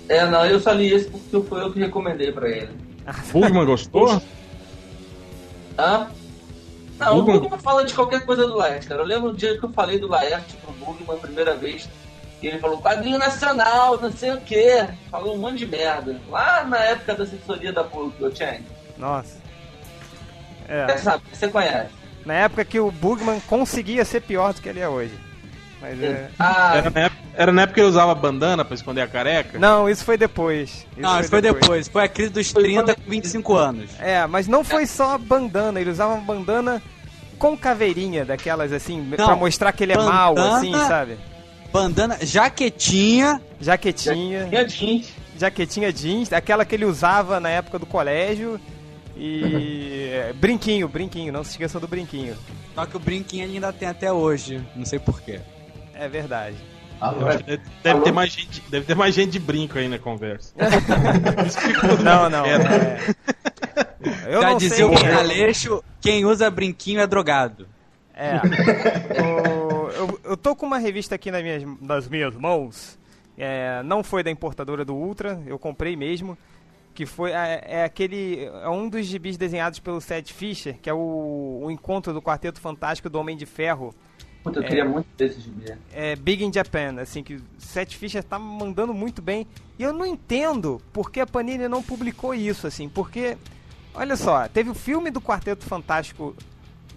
[0.07, 2.69] É, não, eu só li esse porque foi eu que recomendei pra ele.
[3.31, 4.21] Bugman gostou?
[5.77, 6.07] Hã?
[6.97, 7.37] Não, Bugman?
[7.37, 9.01] o Bugman fala de qualquer coisa do Laerte, cara.
[9.01, 11.89] Eu lembro o dia que eu falei do Laerte pro Bugman a primeira vez.
[12.39, 14.87] Que ele falou quadrinho nacional, não sei o quê.
[15.09, 16.19] Falou um monte de merda.
[16.29, 17.83] Lá na época da assessoria da
[18.35, 18.63] Chang.
[18.97, 19.37] Nossa.
[20.65, 21.89] Você É, sabe, você conhece.
[22.25, 25.17] na época que o Bugman conseguia ser pior do que ele é hoje.
[25.89, 26.29] Mas é...
[26.39, 29.59] Ah, Era na, época, era na época que ele usava bandana pra esconder a careca?
[29.59, 30.69] Não, isso foi depois.
[30.69, 31.87] Isso Não, isso foi depois.
[31.87, 33.91] Foi a crise dos 30 com 25 anos.
[33.99, 36.81] É, mas não foi só bandana, ele usava uma bandana
[37.37, 41.17] com caveirinha, daquelas assim, Não, pra mostrar que ele é mal, bandana- assim, sabe?
[41.71, 43.41] Bandana, jaquetinha.
[43.59, 45.13] Jaquetinha, tinha jeans.
[45.37, 48.59] jaquetinha jeans, aquela que ele usava na época do colégio.
[49.17, 52.35] E é, brinquinho, brinquinho, não se esqueçam do brinquinho.
[52.73, 54.61] Só que o brinquinho ele ainda tem até hoje.
[54.75, 55.39] Não sei porquê.
[55.97, 56.57] É verdade.
[57.01, 59.99] Acho que deve, deve ter mais gente, deve ter mais gente de brinco aí na
[59.99, 60.53] conversa.
[62.03, 62.45] Não, não.
[62.45, 62.55] É.
[62.55, 62.99] é.
[64.27, 65.13] Eu Já não dizia sei o quem é.
[65.13, 67.67] Aleixo, quem usa brinquinho é drogado.
[68.13, 68.35] É.
[69.21, 72.97] O- eu, eu tô com uma revista aqui nas minhas, nas minhas mãos.
[73.37, 76.37] É, não foi da importadora do Ultra, eu comprei mesmo.
[76.93, 78.45] Que foi é, é aquele.
[78.45, 82.61] É um dos gibis desenhados pelo Seth Fisher, que é o, o encontro do Quarteto
[82.61, 83.93] Fantástico do Homem de Ferro.
[84.45, 84.67] Puta, eu É.
[84.67, 85.77] queria muito desses de ver.
[85.91, 89.47] É, Big in Japan, assim, que Seth Fisher tá mandando muito bem.
[89.79, 93.35] E eu não entendo por que a Panini não publicou isso, assim, porque,
[93.93, 96.35] olha só, teve o filme do Quarteto Fantástico,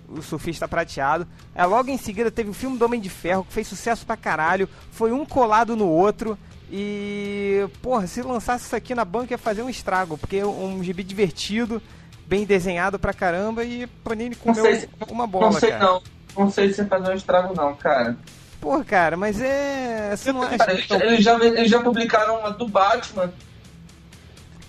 [0.09, 3.53] o Surfista Prateado, aí logo em seguida teve o filme do Homem de Ferro, que
[3.53, 6.38] fez sucesso pra caralho, foi um colado no outro,
[6.70, 10.82] e, porra, se lançasse isso aqui na banca ia fazer um estrago, porque é um
[10.84, 11.82] gibi divertido,
[12.26, 15.84] bem desenhado pra caramba, e a Panini comeu sei se- uma bola, não sei cara.
[15.84, 16.03] não.
[16.39, 18.16] Não sei se você fazer um estrago não, cara.
[18.61, 20.14] Porra, cara, mas é...
[20.16, 23.32] Você não acha Cara, que eles, tão- eles já, eles já publicaram uma do Batman.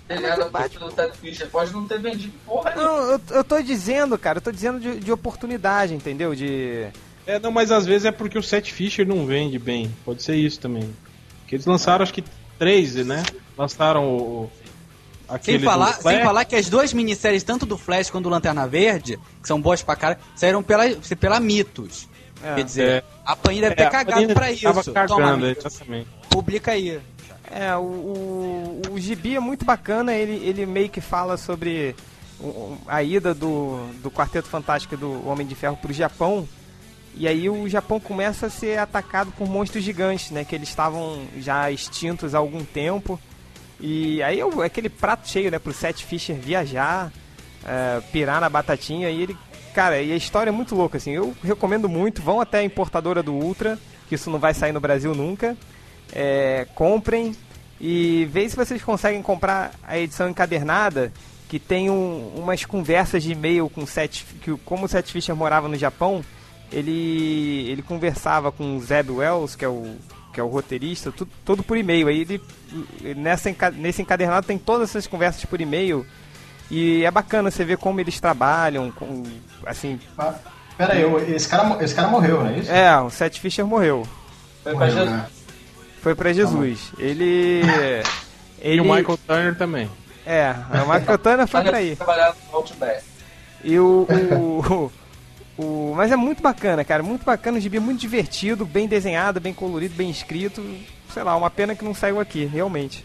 [0.08, 1.48] Ele mas era o Batman- pelo Seth Fisher.
[1.50, 2.74] Pode não ter vendido porra.
[2.76, 6.34] Não, eu, eu tô dizendo, cara, eu tô dizendo de, de oportunidade, entendeu?
[6.36, 6.88] De.
[7.28, 9.96] É, não, mas às vezes é porque o Seth Fisher não vende bem.
[10.04, 10.92] Pode ser isso também.
[11.42, 12.24] Porque eles lançaram, acho que
[12.58, 13.24] três, né?
[13.58, 14.52] Lançaram o.
[15.30, 18.68] aquele Sem falar, sem falar que as duas minisséries, tanto do Flash quanto do Lanterna
[18.68, 20.84] Verde, que são boas pra cara, saíram pela,
[21.20, 22.08] pela Mitos.
[22.44, 22.56] É.
[22.56, 23.04] Quer dizer, É.
[23.26, 24.92] a Panini deve ter É, cagado pra isso.
[24.94, 26.08] cagando, Toma, é, exatamente.
[26.30, 27.00] publica aí.
[27.52, 31.96] É, o, o, o Gibi é muito bacana, ele, ele meio que fala sobre
[32.88, 36.48] a ida do, do Quarteto Fantástico e do Homem de Ferro pro Japão.
[37.16, 40.46] E aí o Japão começa a ser atacado por monstros gigantes, né?
[40.46, 43.20] Que eles estavam já extintos há algum tempo.
[43.80, 45.58] E aí é aquele prato cheio, né?
[45.60, 47.12] Pro Seth Fisher viajar,
[47.66, 49.10] é, pirar na batatinha.
[49.10, 49.38] E ele,
[49.74, 51.12] cara, e a história é muito louca, assim.
[51.12, 52.22] Eu recomendo muito.
[52.22, 55.56] Vão até a importadora do Ultra, que isso não vai sair no Brasil nunca.
[56.12, 57.36] É, comprem
[57.80, 61.14] e veja se vocês conseguem comprar a edição encadernada
[61.48, 65.36] que tem um- umas conversas de e-mail com o Seth, que como o Seth Fisher
[65.36, 66.24] morava no Japão,
[66.72, 69.96] ele ele conversava com o Zeb Wells, que é o
[70.34, 72.08] que é o roteirista, tudo, todo por e-mail.
[72.08, 72.42] Aí ele
[73.16, 76.06] nessa nesse encadernado tem todas essas conversas por e-mail
[76.70, 79.24] e é bacana você ver como eles trabalham, com,
[79.66, 80.34] assim, Ah,
[80.78, 81.04] Pera aí,
[81.36, 82.72] esse cara, esse cara morreu, não é isso?
[82.72, 84.08] é, o Seth Fisher morreu.
[84.64, 85.10] Foi pra Morreu, Jesus.
[85.12, 85.28] né?
[86.02, 86.92] Foi pra Jesus.
[86.98, 87.62] Ele
[88.62, 89.90] E ele o Michael Turner também.
[90.26, 90.54] É,
[90.86, 91.98] o Michael Turner foi pra aí.
[93.64, 94.92] E o, o,
[95.62, 97.04] O, mas é muito bacana, cara.
[97.04, 100.64] Muito bacana, o gibi é muito divertido, bem desenhado, bem colorido, bem escrito.
[101.14, 103.04] Sei lá, uma pena que não saiu aqui, realmente.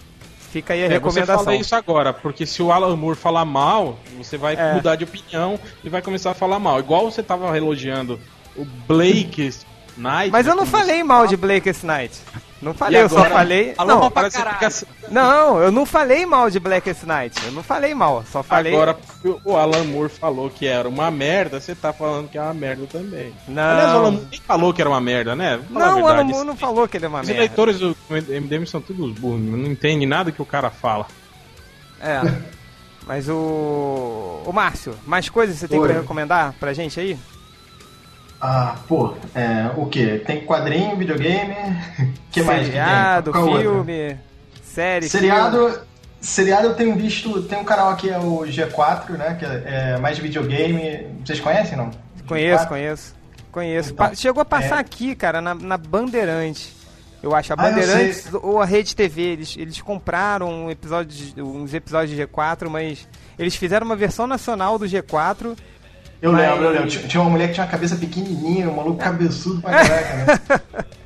[0.53, 1.45] Fica aí a É, você recomendação.
[1.45, 4.75] fala isso agora, porque se o Alan Moore falar mal, você vai É.
[4.75, 6.79] mudar de opinião e vai começar a falar mal.
[6.79, 8.21] Igual você tava elogiando
[8.57, 9.51] o Blake
[9.97, 10.31] Knight.
[10.31, 12.21] Mas eu não como falei mal de Blackest Night.
[12.65, 13.75] Não falei, eu só falei.
[13.87, 17.37] Não, fica- não, eu não falei mal de Blackest Night.
[17.45, 18.73] Eu não falei mal, só falei.
[18.75, 22.41] Agora, porque o Alan Moore falou que era uma merda, você tá falando que é
[22.43, 23.35] uma merda também.
[23.47, 23.63] Não.
[23.63, 25.57] Aliás, o Alan Moore nem falou que era uma merda, né?
[25.71, 26.09] Vamos falar a Não, o.
[26.09, 27.41] Alan Moore não falou que ele é uma Os merda.
[27.43, 31.07] eleitores do MDM são todos burros, não entendem nada que o cara fala.
[32.01, 32.21] É.
[33.07, 34.43] Mas o.
[34.47, 35.89] O Márcio, mais coisas você tem Oi.
[35.89, 37.19] pra recomendar pra gente aí?
[38.41, 40.19] Ah, pô, é, o que?
[40.19, 41.55] Tem quadrinho, videogame.
[42.31, 42.61] que mais?
[42.67, 42.73] que tem?
[42.73, 44.17] Seriado, filme,
[44.63, 45.09] série.
[45.09, 45.27] filme.
[45.27, 45.81] Seriado.
[46.21, 47.43] Seriado eu tenho visto.
[47.43, 49.37] Tem um canal aqui, é o G4, né?
[49.39, 51.07] Que é, é mais videogame.
[51.25, 51.91] Vocês conhecem, não?
[52.27, 52.69] Conheço, G4?
[52.69, 53.15] conheço.
[53.53, 53.93] Conheço.
[53.93, 54.81] Então, Chegou a passar é.
[54.81, 56.75] aqui, cara, na, na Bandeirante.
[57.23, 57.53] Eu acho.
[57.53, 58.41] A Ah, Bandeirantes sei.
[58.43, 63.09] ou a Rede TV, eles, eles compraram um episódio de- uns episódios de G4, mas
[63.39, 65.57] eles fizeram uma versão nacional do G4.
[66.25, 66.89] Eu Mas- lembro, eu lembro.
[66.89, 70.61] Tinha tinha uma mulher que tinha uma cabeça pequenininha, um maluco cabeçudo pra caraca, né?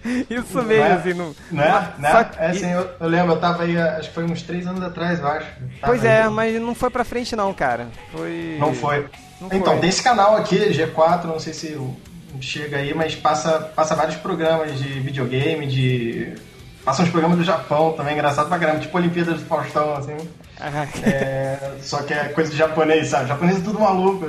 [0.30, 0.92] Isso mesmo, é?
[0.92, 1.12] assim.
[1.12, 1.88] Não, Né?
[1.98, 2.10] né?
[2.12, 4.80] Só É assim, eu, eu lembro, eu tava aí, acho que foi uns três anos
[4.82, 5.46] atrás, eu acho.
[5.80, 6.30] Tava Pois é, aí.
[6.30, 7.88] mas não foi pra frente não, cara.
[8.12, 8.56] Foi.
[8.60, 9.06] Não foi.
[9.40, 9.78] Não então, foi.
[9.80, 11.76] tem esse canal aqui, G4, não sei se
[12.40, 16.32] chega aí, mas passa, passa vários programas de videogame, de.
[16.84, 20.16] Passa uns programas do Japão também, engraçado pra caramba, tipo Olimpíadas do Faustão, assim.
[21.04, 23.28] É, só que é coisa de japonês, sabe?
[23.28, 24.26] Japonês é tudo maluco.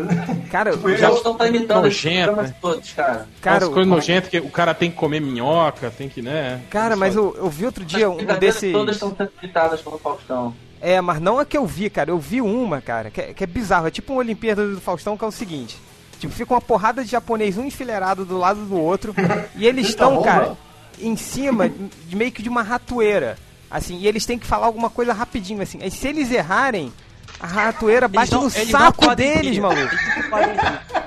[0.52, 2.58] Cara, Tipo, O eu- Faustão tá imitando os Nojento, programas né?
[2.62, 3.28] todos, cara.
[3.42, 6.62] cara, As coisas nojentas que o cara tem que comer minhoca, tem que, né?
[6.70, 8.72] cara, mas eu, eu vi outro dia um desses.
[8.72, 10.54] Todas estão sendo imitadas pelo Faustão.
[10.82, 12.10] É, mas não a que eu vi, cara.
[12.12, 13.88] Eu vi uma, cara, que é, que é bizarro.
[13.88, 15.78] É tipo uma Olimpíada do Faustão, que é o seguinte.
[16.20, 19.14] Tipo, fica uma porrada de japonês, um enfileirado do lado do outro.
[19.56, 20.26] e eles Eita, estão, bomba.
[20.26, 20.58] cara,
[21.02, 21.70] em cima
[22.08, 23.38] de meio que de uma ratoeira.
[23.70, 25.80] Assim, e eles têm que falar alguma coisa rapidinho, assim.
[25.82, 26.92] Aí se eles errarem,
[27.40, 29.62] a ratoeira bate não- no saco deles, rir.
[29.62, 29.96] maluco.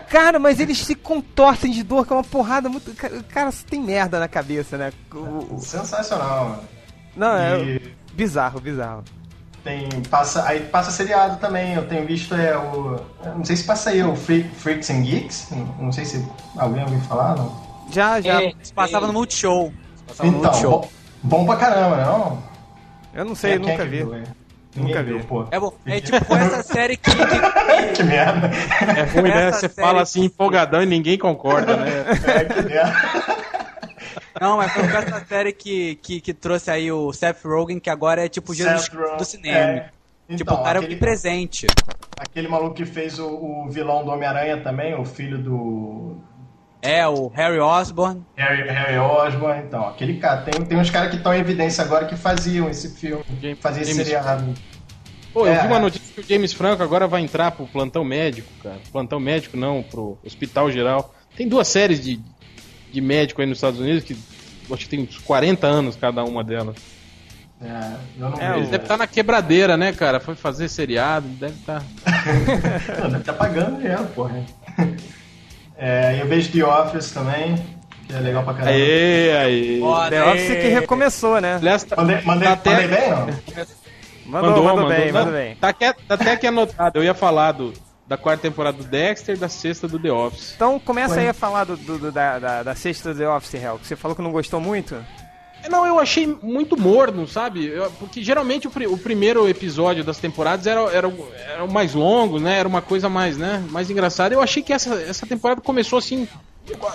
[0.08, 2.94] Cara, mas eles se contorcem de dor, que é uma porrada muito.
[2.94, 4.92] Cara, o cara tem merda na cabeça, né?
[5.12, 6.62] O- Sensacional, mano.
[7.16, 9.02] Não, é E bizarro, bizarro.
[9.64, 13.00] tem, passa, aí passa seriado também, eu tenho visto é o.
[13.36, 16.24] Não sei se passa aí o Freak, Freaks and Geeks, não, não sei se
[16.56, 17.60] alguém ouviu falar, não.
[17.90, 18.42] Já, já.
[18.42, 19.72] É, passava no Multishow.
[20.06, 20.90] Passava no Então, Multishow.
[21.22, 22.51] bom, bom pra caramba, não?
[23.14, 23.96] Eu não sei, quem nunca que vi.
[23.98, 24.22] viu, é?
[24.74, 25.24] Nunca viu, vi.
[25.26, 25.46] pô.
[25.50, 25.74] É bom.
[25.84, 27.10] É tipo essa série que.
[27.94, 28.50] que- merda.
[28.98, 29.52] É ruim, né?
[29.52, 31.90] Você fala assim empolgadão e ninguém concorda, né?
[32.26, 32.94] É, que merda.
[34.40, 37.90] Não, mas foi com essa série que, que, que trouxe aí o Seth Rogen, que
[37.90, 39.58] agora é tipo Jesus Seth Rogen, do cinema.
[39.58, 39.80] é.
[40.34, 41.66] Tipo, Então, o cara é aquele- presente.
[42.16, 46.16] Aquele maluco que fez o, o vilão do Homem-Aranha também, o filho do
[46.82, 48.22] É, o Harry Osborn.
[48.36, 49.62] Harry, Harry Osborn.
[49.62, 50.42] Então, aquele cara.
[50.42, 53.82] Tem, tem uns caras que estão em evidência agora que faziam esse filme, James- faziam
[53.82, 54.52] esse seriado.
[55.32, 55.60] Pô, eu É.
[55.62, 58.78] vi uma notícia que o James Franco agora vai entrar pro plantão médico, cara.
[58.90, 61.14] Plantão médico não, pro hospital geral.
[61.36, 62.20] Tem duas séries de,
[62.92, 64.12] de médico aí nos Estados Unidos que
[64.68, 66.76] eu acho que tem uns 40 anos cada uma delas.
[67.62, 68.58] É, eu não É, vejo.
[68.58, 70.18] Ele deve estar na quebradeira, né, cara?
[70.18, 71.80] Foi fazer seriado, deve tá.
[71.96, 72.98] estar.
[73.00, 74.42] Não, deve estar pagando dinheiro, porra.
[75.84, 77.56] É, eu vejo The Office também,
[78.06, 78.70] que é legal pra caramba.
[78.70, 79.80] Aê, aê.
[80.10, 81.56] The Office que recomeçou, né?
[81.56, 83.26] Aliás, tá, Mandei, mandei, tá até- mandei bem, não?
[84.26, 85.56] Mandou, mandou, bem, Não, mandou bem.
[85.56, 87.00] Tá, até, tá até aqui anotado.
[87.00, 87.72] Eu ia falar do,
[88.06, 90.52] da quarta temporada do Dexter e da sexta do The Office.
[90.54, 91.22] Então começa Ué.
[91.22, 93.96] aí a falar do, do- do- da, da, da sexta The Office, Hell, que você
[93.96, 94.94] falou que não gostou muito.
[95.70, 97.66] Não, eu achei muito morno, sabe?
[97.66, 101.12] Eu- porque geralmente o, o primeiro episódio das temporadas era, era,
[101.54, 102.58] era o mais longo, né?
[102.58, 103.64] Era uma coisa mais, né?
[103.70, 104.34] Mais engraçada.
[104.34, 106.26] Eu achei que essa, essa temporada começou assim.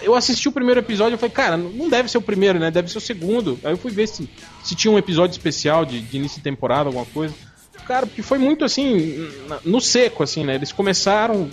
[0.01, 2.71] Eu assisti o primeiro episódio e falei, cara, não deve ser o primeiro, né?
[2.71, 3.59] Deve ser o segundo.
[3.63, 4.29] Aí eu fui ver se,
[4.63, 7.33] se tinha um episódio especial de, de início de temporada, alguma coisa.
[7.85, 9.29] Cara, porque foi muito assim,
[9.63, 10.55] no seco, assim, né?
[10.55, 11.49] Eles começaram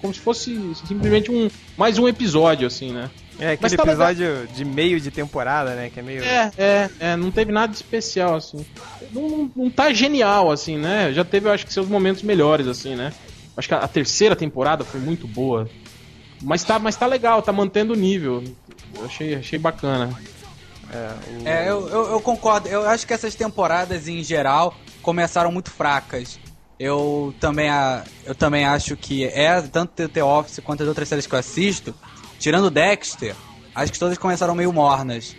[0.00, 0.54] como se fosse
[0.86, 3.10] simplesmente um mais um episódio, assim, né?
[3.38, 5.90] É aquele episódio de meio de temporada, né?
[5.90, 6.24] Que é meio.
[6.24, 8.66] É, é, é, não teve nada de especial, assim.
[9.12, 11.12] Não, não, não tá genial, assim, né?
[11.12, 13.12] Já teve, eu acho que, seus momentos melhores, assim, né?
[13.56, 15.68] Acho que a, a terceira temporada foi muito boa.
[16.42, 18.42] Mas tá, mas tá legal, tá mantendo o nível.
[18.96, 20.10] Eu achei, achei bacana.
[21.44, 22.68] É, eu, eu, eu concordo.
[22.68, 26.40] Eu acho que essas temporadas, em geral, começaram muito fracas.
[26.78, 31.26] Eu também, a, eu também acho que é, tanto The Office quanto as outras séries
[31.26, 31.94] que eu assisto,
[32.38, 33.34] tirando Dexter,
[33.74, 35.34] acho que todas começaram meio mornas.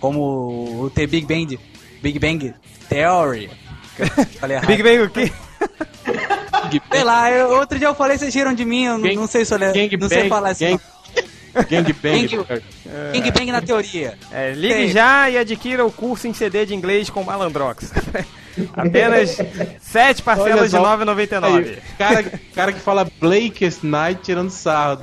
[0.00, 0.20] Como
[0.84, 1.58] o The Big Bang,
[2.02, 2.54] Big Bang
[2.88, 3.50] Theory.
[4.40, 4.66] Falei errado.
[4.68, 5.32] Big Bang o quê?
[6.92, 9.26] Sei lá, eu- outro dia eu falei, vocês riram de mim, eu não- Gang- não
[9.26, 9.72] sei se eu não
[10.08, 10.66] sei Bang, falar assim.
[10.66, 10.80] Gang-
[11.70, 12.26] Gangbang.
[12.26, 12.62] Gang-
[13.12, 14.18] Bang Bang na teoria.
[14.32, 14.88] É, ligue Tem.
[14.90, 17.92] já e adquira o curso em CD de inglês com Malandrox.
[18.76, 19.36] Apenas
[19.80, 20.96] 7 parcelas de só.
[20.96, 21.44] R$ 9,99.
[21.44, 22.24] Aí, cara,
[22.54, 25.00] cara que fala Blakest Night tirando sarro.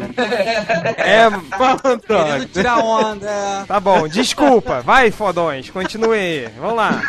[0.98, 2.48] É, Querendo Malandro.
[2.54, 3.66] tirar onda.
[3.68, 4.82] tá bom, desculpa.
[4.82, 6.50] Vai, fodões, continue aí.
[6.58, 7.02] Vamos lá.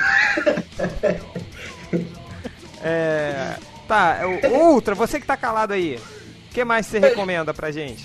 [2.84, 4.20] É, tá,
[4.50, 6.00] o Ultra, você que tá calado aí.
[6.50, 8.04] O que mais você recomenda pra gente?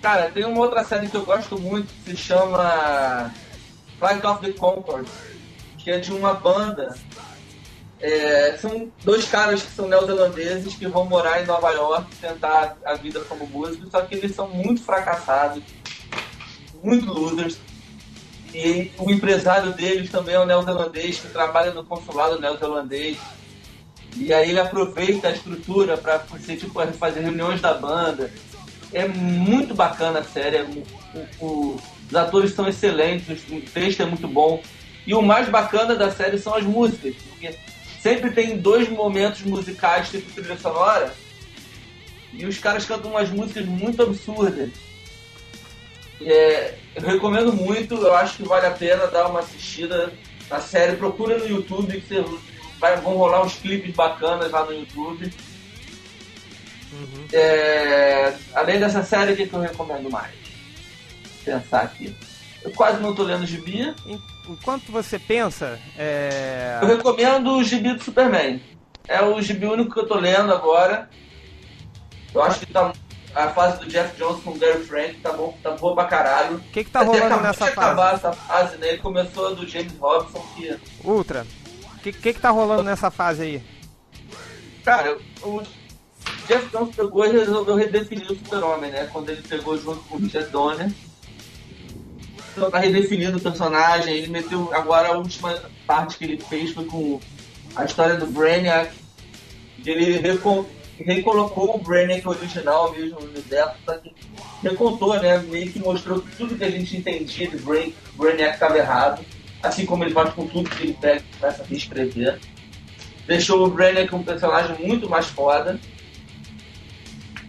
[0.00, 3.30] Cara, tem uma outra série que eu gosto muito que se chama
[3.98, 5.10] Flight of the Conchords,
[5.78, 6.94] que é de uma banda.
[8.00, 12.94] É, são dois caras que são neozelandeses que vão morar em Nova York tentar a
[12.94, 15.62] vida como músicos, só que eles são muito fracassados,
[16.82, 17.56] muito losers.
[18.54, 23.16] E o empresário deles também é um neozelandês que trabalha no consulado neozelandês.
[24.14, 26.18] E aí ele aproveita a estrutura para
[26.58, 28.30] tipo, fazer reuniões da banda.
[28.92, 30.62] É muito bacana a série.
[30.62, 34.62] o- o- os atores são excelentes, o texto é muito bom.
[35.06, 37.54] E o mais bacana da série são as músicas, porque
[38.06, 41.12] sempre tem dois momentos musicais, tipo trilha sonora,
[42.32, 44.70] e os caras cantam umas músicas muito absurdas.
[46.20, 50.12] É, eu recomendo muito, eu acho que vale a pena dar uma assistida
[50.48, 50.96] na série.
[50.96, 52.24] Procura no YouTube, que você
[52.78, 55.32] vai, vão rolar uns clipes bacanas lá no YouTube.
[57.32, 60.32] É, além dessa série, o que, eu recomendo mais?
[61.44, 62.14] Pensar aqui.
[62.62, 63.94] Eu quase não tô lendo gibi.
[64.06, 66.78] En- Enquanto você pensa, é...
[66.80, 68.62] Eu recomendo o gibi do Superman.
[69.08, 71.08] É o gibi único que eu tô lendo agora.
[72.34, 72.92] Eu acho que tá
[73.36, 76.56] a fase do Jeff Jones com o Gary Frank tá bom, tá boa pra caralho.
[76.56, 78.14] o que que tá rolando acabou nessa de acabar fase?
[78.14, 78.88] essa fase, né?
[78.88, 81.46] Ele começou do James Robson, que Ultra,
[81.94, 83.62] o que, que que tá rolando nessa fase aí?
[84.82, 85.62] Cara, o
[86.48, 89.08] Jeff Jones pegou e resolveu redefinir o Super-Homem, né?
[89.12, 90.90] Quando ele pegou junto com o Richard Donner.
[92.70, 94.14] Tá redefinindo o personagem.
[94.14, 94.72] Ele meteu.
[94.72, 97.20] Agora a última parte que ele fez foi com
[97.74, 98.92] a história do Brainiac.
[99.84, 100.20] Ele
[100.98, 103.76] recolocou o Brainiac original mesmo no universo,
[104.62, 105.38] recontou, né?
[105.38, 109.24] Meio que mostrou tudo que a gente entendia de Brain, Brainiac estava errado.
[109.62, 112.40] Assim como ele faz com tudo que ele pega e começa a reescrever
[113.26, 115.78] deixou o Brainiac um personagem muito mais foda.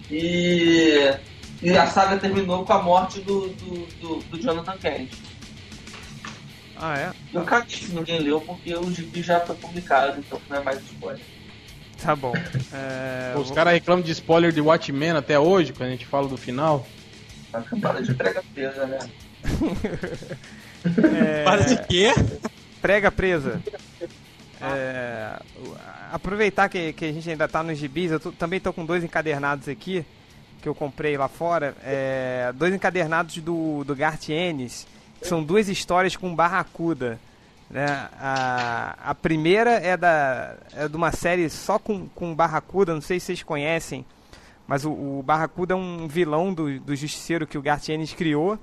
[0.10, 1.14] E,
[1.62, 5.12] e a saga terminou com a morte do, do, do, do Jonathan Kent.
[6.76, 7.12] Ah, é?
[7.34, 10.80] Eu caguei se ninguém leu, porque o gibi já foi publicado, então não é mais
[10.84, 11.22] spoiler.
[12.02, 12.34] Tá bom.
[12.74, 16.28] É, Os vou- caras reclamam de spoiler de Watchmen até hoje, quando a gente fala
[16.28, 16.86] do final.
[17.54, 19.00] A campada de prega presa, né?
[21.20, 22.14] é, Para de quê?
[22.82, 23.62] Prega presa.
[24.62, 25.40] É,
[26.12, 29.04] aproveitar que, que a gente ainda tá nos gibis, eu tô- também tô com dois
[29.04, 30.06] encadernados aqui,
[30.62, 31.76] que eu comprei lá fora.
[31.84, 34.88] É, dois encadernados do, do Garth Ennis,
[35.20, 37.20] que são duas histórias com Barracuda.
[37.70, 37.86] Né?
[38.20, 43.20] A, a primeira é, da, é de uma série só com, com Barracuda, não sei
[43.20, 44.06] se vocês conhecem,
[44.66, 48.58] mas o, o Barracuda é um vilão do, do Justiceiro que o Garth Ennis criou.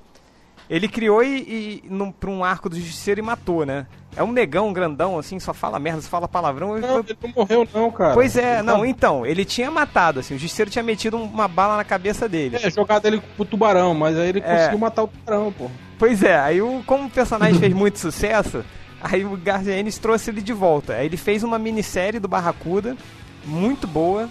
[0.69, 3.87] Ele criou e, e num, pra um arco do Justiceiro e matou, né?
[4.17, 6.79] É um negão grandão, assim, só fala merda, só fala palavrão.
[6.79, 8.15] Não, ele não morreu não, cara.
[8.15, 11.77] Pois é, não, tá- então, ele tinha matado, assim, o Justiceiro tinha metido uma bala
[11.77, 12.57] na cabeça dele.
[12.63, 14.43] É, jogado ele pro tubarão, mas aí ele É.
[14.43, 15.71] conseguiu matar o tubarão, pô.
[15.99, 18.65] Pois é, aí o, como o personagem fez muito sucesso,
[19.03, 20.95] aí o Garzianes trouxe ele de volta.
[20.95, 22.97] Aí ele fez uma minissérie do Barracuda,
[23.45, 24.31] muito boa,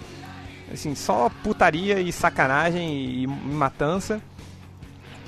[0.72, 4.20] assim, só putaria e sacanagem e, e matança.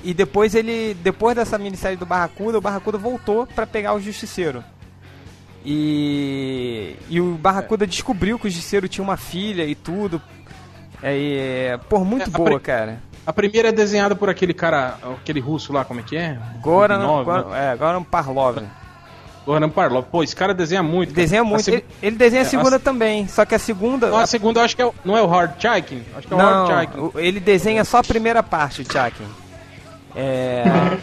[0.07, 4.63] E depois ele, depois dessa minissérie do Barracuda, o Barracuda voltou pra pegar o Justiceiro.
[5.65, 10.21] E, e o Barracuda descobriu que o Justiceiro tinha uma filha e tudo.
[11.03, 12.99] É, por muito É, a boa, cara.
[13.25, 16.39] A primeira é desenhada por aquele cara, aquele russo lá, como é que é?
[16.61, 17.73] Goran, Nove, Goran, né?
[17.73, 18.59] é, Goran Parlov.
[19.45, 20.05] Goran Parlov.
[20.09, 21.09] Pô, esse cara desenha muito.
[21.09, 21.21] cara.
[21.21, 21.63] Desenha A muito.
[21.63, 24.07] seg- Ele, ele desenha a É, segunda a- também, só que a segunda.
[24.09, 26.01] Não, a segunda eu acho que é, não é o Hard Chaikin?
[26.15, 26.97] Acho que é o Hard Não, Chaikin.
[26.99, 29.25] o- ele desenha só a primeira parte, o Chakin.
[30.17, 30.97] É.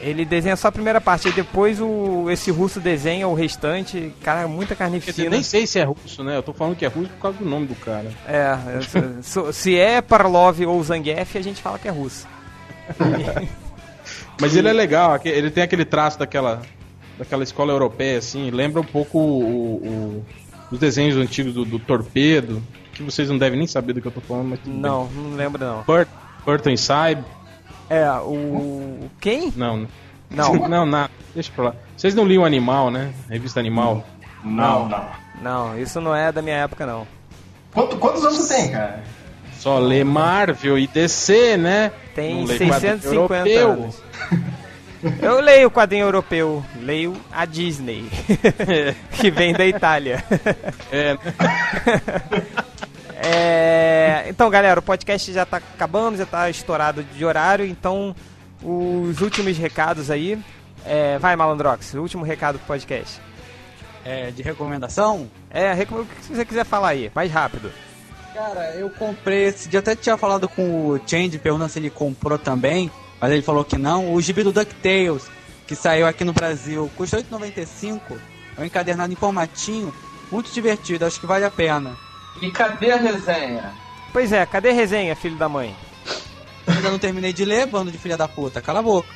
[0.00, 4.12] ele desenha só a primeira parte, e depois o, esse russo desenha o restante.
[4.22, 5.30] Cara, muita Quer dizer, carnificina.
[5.30, 6.36] nem sei se é russo, né?
[6.36, 8.10] Eu tô falando que é russo por causa do nome do cara.
[8.26, 8.56] É,
[9.22, 12.26] se- se, é Parlov ou Zangief, a gente fala que é russo.
[14.40, 16.62] Mas ele é legal, ele tem aquele traço daquela,
[17.18, 20.24] daquela escola europeia, assim, lembra um pouco o- o-
[20.72, 24.12] os desenhos antigos do, do Torpedo, que vocês não devem nem saber do que eu
[24.12, 25.76] tô falando, mas Não, não lembro não.
[25.76, 25.84] bem.
[25.86, 26.08] Burt,
[26.44, 27.22] Burton Saib,
[27.90, 29.08] É, o.
[29.20, 29.52] Quem?
[29.56, 29.86] não,
[30.30, 30.54] Não.
[30.68, 31.74] não, nada, deixa pra lá.
[31.96, 33.12] Vocês não liam Animal, né?
[33.28, 34.04] Revista Animal.
[34.44, 35.06] Não, não.
[35.42, 37.06] Não, isso não é da minha época não.
[37.72, 39.02] Quanto- quantos anos você tem, cara?
[39.58, 41.92] só lê Marvel e DC, né?
[42.16, 43.72] Tem Não lê 650 quadrinho europeu.
[43.84, 44.02] anos.
[45.20, 48.08] Eu leio o quadrinho europeu, leio a Disney,
[49.18, 50.22] que vem da Itália.
[50.92, 51.16] É,
[53.34, 58.14] É, então, galera, o podcast já tá acabando, já tá estourado de horário, então
[58.62, 60.38] os últimos recados aí.
[60.84, 63.20] É, vai, Malandrox, o último recado pro podcast.
[64.04, 65.30] É, de recomendação?
[65.48, 67.72] É, o que você quiser falar aí, mais rápido.
[68.34, 72.38] Cara, eu comprei esse dia, até tinha falado com o Change, perguntando se ele comprou
[72.38, 74.12] também, mas ele falou que não.
[74.12, 75.30] O gibi do DuckTales,
[75.66, 78.00] que saiu aqui no Brasil, custa R$ 8,95.
[78.58, 79.94] É um encadernado em formatinho,
[80.30, 81.96] muito divertido, acho que vale a pena.
[82.40, 83.72] E cadê a resenha?
[84.12, 85.74] Pois é, cadê a resenha, filho da mãe?
[86.66, 89.08] Ainda não terminei de ler, bando de filha da puta, cala a boca.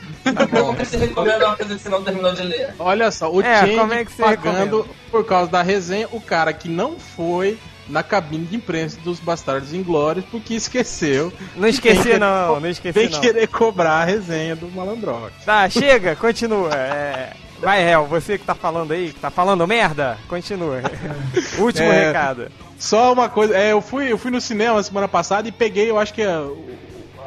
[0.50, 2.74] Como que você recomenda uma coisa que você não terminou de ler?
[2.78, 4.94] olha só, o É, Change é que você pagando recomenda?
[5.10, 7.56] por causa da resenha, o cara que não foi
[7.88, 11.32] na cabine de imprensa dos Bastardos Inglórios porque esqueceu.
[11.54, 13.20] Não esqueci não, não esqueci Tem não.
[13.20, 15.32] que querer cobrar a resenha do Malandrox.
[15.44, 16.70] Tá, chega, continua.
[16.74, 20.80] É, Vai, Hel, você que tá falando aí, que tá falando merda, continua.
[21.58, 22.06] Último É.
[22.08, 22.48] recado.
[22.78, 25.98] Só uma coisa, é, eu fui, eu fui no cinema semana passada e peguei, eu
[25.98, 26.44] acho que a,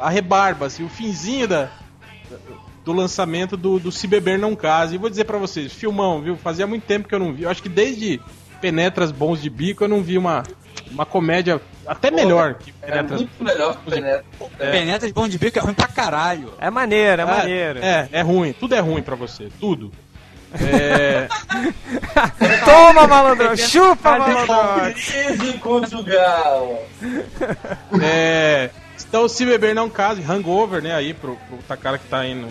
[0.00, 1.68] a rebarba, assim, o finzinho da,
[2.84, 4.94] do lançamento do, do Se Beber Não Case.
[4.94, 6.36] E vou dizer pra vocês, filmão, viu?
[6.36, 7.42] Fazia muito tempo que eu não vi.
[7.42, 8.20] Eu acho que desde
[8.60, 10.44] Penetras Bons de Bico eu não vi uma,
[10.90, 13.20] uma comédia até melhor que É Penetras.
[13.20, 14.24] muito melhor que o Penetra.
[14.56, 16.52] Penetra de bom de bico é ruim pra caralho.
[16.60, 17.78] É maneiro, é Ah, maneiro.
[17.82, 18.52] É, é ruim.
[18.52, 19.48] Tudo é ruim pra você.
[19.58, 19.90] Tudo.
[20.58, 21.28] É,
[22.64, 24.92] Toma, malandrão, chupa, malandrão.
[24.92, 26.84] Crise conjugal.
[28.02, 28.70] é,
[29.06, 30.94] então, Se Beber Não Case, Hangover, né?
[30.94, 32.48] Aí pro, pro Takara que tá aí no,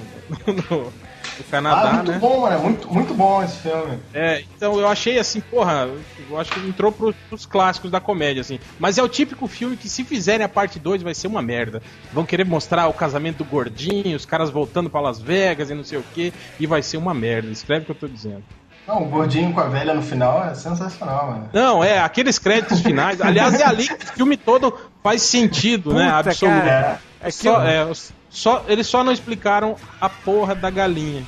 [0.47, 0.93] no,
[1.39, 2.19] no Canadá, Ah, muito né?
[2.19, 2.59] bom, mano.
[2.59, 3.99] Muito, muito bom esse filme.
[4.13, 5.89] É, então eu achei assim, porra,
[6.29, 8.59] eu acho que entrou pros, pros clássicos da comédia, assim.
[8.79, 11.81] Mas é o típico filme que se fizerem a parte 2 vai ser uma merda.
[12.13, 15.83] Vão querer mostrar o casamento do gordinho, os caras voltando pra Las Vegas e não
[15.83, 17.49] sei o que, e vai ser uma merda.
[17.49, 18.43] Escreve o que eu tô dizendo.
[18.87, 21.49] Não, o gordinho com a velha no final é sensacional, mano.
[21.53, 23.21] Não, é, aqueles créditos finais.
[23.21, 26.05] Aliás, é ali que o filme todo faz sentido, né?
[26.07, 26.57] Puta, Absoluto.
[26.61, 26.99] cara.
[27.21, 27.85] É que Só, é,
[28.29, 31.25] só, eles só não explicaram a porra da galinha.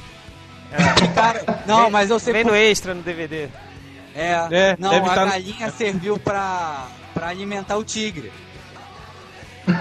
[1.13, 3.49] Cara, não, mas eu sei Vem por- no extra no DVD.
[4.15, 8.31] É, É, não, deve a tá galinha serviu pra, pra alimentar o tigre.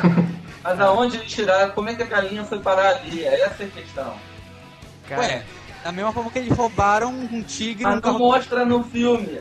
[0.62, 1.72] Mas aonde eles tiraram?
[1.72, 3.24] Como é que a galinha foi parar ali?
[3.24, 4.14] Essa é a questão.
[5.08, 5.42] Cara, Ué,
[5.82, 9.40] da mesma forma que eles roubaram um tigre Mas não mostra no filme.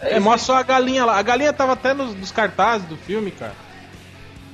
[0.00, 1.16] É, isso mostra só a galinha lá.
[1.18, 3.54] A galinha tava até nos, nos cartazes do filme, cara.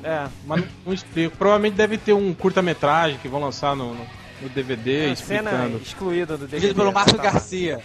[0.04, 0.28] É.
[0.46, 1.36] Mas não, não explico.
[1.36, 4.06] Provavelmente deve ter um curta-metragem que vão lançar no, no,
[4.42, 5.76] no DVD Uma cena explicando.
[5.82, 6.74] excluída do DVD.
[6.74, 7.22] Pelo Márcio Tá.
[7.24, 7.80] Garcia.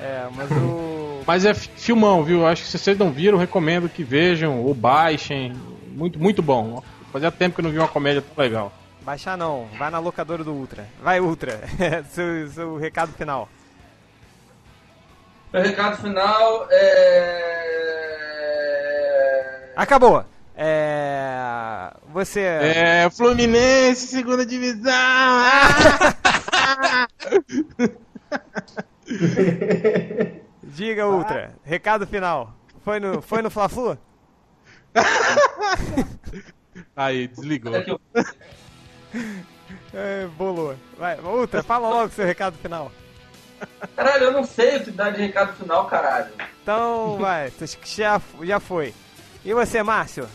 [0.00, 1.20] É, mas o...
[1.26, 2.46] Mas é fi- filmão, viu?
[2.46, 5.52] Acho que se vocês não viram, recomendo que vejam ou baixem.
[5.88, 6.82] Muito, muito bom.
[7.12, 8.72] Fazia tempo que eu não vi uma comédia tão legal.
[9.02, 10.86] Baixar não, vai na locadora do Ultra.
[11.02, 11.60] Vai, Ultra.
[12.12, 13.48] seu, seu recado final.
[15.52, 17.60] Meu recado final é.
[19.76, 20.24] Acabou.
[20.62, 21.90] É...
[22.12, 22.40] Você...
[22.40, 24.92] É, Fluminense, segunda divisão.
[30.62, 31.54] Diga, Ultra.
[31.64, 32.54] Recado final.
[32.84, 33.96] Foi no, foi no Fla-Flu?
[36.94, 37.74] Aí, desligou.
[37.74, 37.86] É
[39.94, 40.76] É, bolou.
[40.98, 42.92] Vai, Ultra, fala logo seu recado final.
[43.96, 46.30] Caralho, eu não sei o que dá de recado final, caralho.
[46.62, 48.92] Então, vai, tu já, já foi.
[49.42, 50.28] E você, Márcio?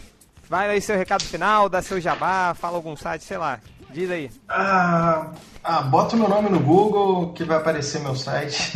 [0.49, 3.59] Vai aí seu recado final, dá seu jabá, fala algum site, sei lá.
[3.89, 4.29] Diz aí.
[4.49, 5.31] Ah,
[5.63, 8.73] ah, bota o meu nome no Google que vai aparecer meu site.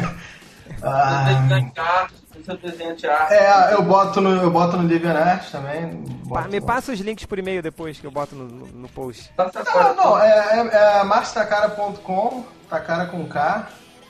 [0.82, 2.08] ah,
[2.44, 3.34] seu desenho de arte.
[3.34, 5.90] é, eu boto no, eu boto no DeviantArt também.
[6.24, 9.30] Boto- me passa os links por e-mail depois que eu boto no, no, post.
[9.36, 9.62] Passa
[9.94, 13.68] Não, é, é, é marcetacara.com, tacara com K.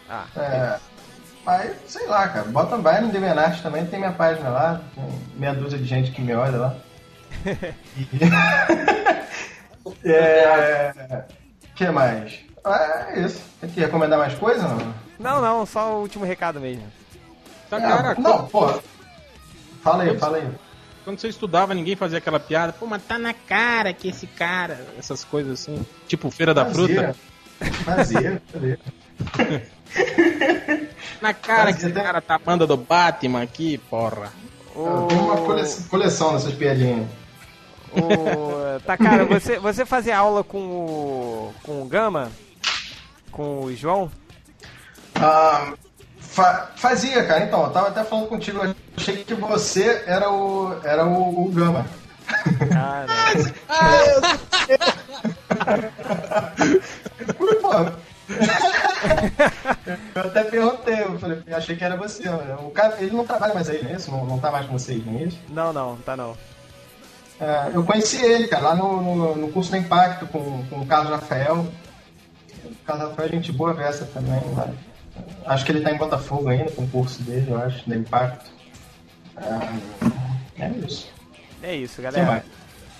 [0.09, 0.79] Ah, É,
[1.49, 5.03] mas, sei lá, cara, bota vai no DeviantArt também, tem minha página lá, tem
[5.35, 6.75] meia dúzia de gente que me olha lá.
[10.05, 11.25] E- é,
[11.75, 12.41] que mais?
[12.67, 13.41] É isso.
[13.63, 14.95] Tem que recomendar mais coisa, não?
[15.19, 16.85] não, não, só o último recado mesmo.
[17.71, 18.69] Tá, É, cara, não, pô.
[19.83, 20.51] Fala aí, fala aí.
[21.03, 22.75] quando você estudava, ninguém fazia aquela piada.
[22.75, 24.87] Pô, mas tá na cara que esse cara.
[24.99, 25.83] Essas coisas assim.
[26.07, 26.67] Tipo Feira da.
[26.67, 27.17] Fruta.
[27.85, 28.79] Fazia, fazia.
[31.21, 34.33] Na cara que esse até- cara tá banda do Batman aqui, porra.
[34.77, 37.07] Eu tenho uma cole- coleção dessas piadinhas.
[37.93, 42.31] O, tá, cara, você, você fazia aula com o, com o Gama?
[43.33, 44.09] Com o João?
[45.17, 45.73] Ah,
[46.21, 47.43] fa- fazia, cara.
[47.45, 48.61] Então, eu tava até falando contigo
[48.97, 51.85] achei que você era o, era o, o Gama.
[52.77, 53.17] Ah, não.
[57.63, 57.71] Pô,
[60.15, 62.29] eu até perguntei, eu falei, achei que era você.
[62.29, 64.11] O cara, ele não trabalha mais aí, não é isso?
[64.11, 65.39] Não, não tá mais com vocês, não é isso?
[65.49, 66.37] Não, não, tá não.
[67.41, 70.87] É, eu conheci ele, cara, lá no, no, no curso do Impacto com, com o
[70.87, 71.67] Carlos Rafael.
[72.65, 74.69] O Carlos Rafael é gente boa dessa também, lá.
[75.47, 78.51] Acho que ele tá em Botafogo ainda, com o curso dele, eu acho, do Impacto.
[79.37, 81.13] É, é isso.
[81.63, 82.45] É isso, galera.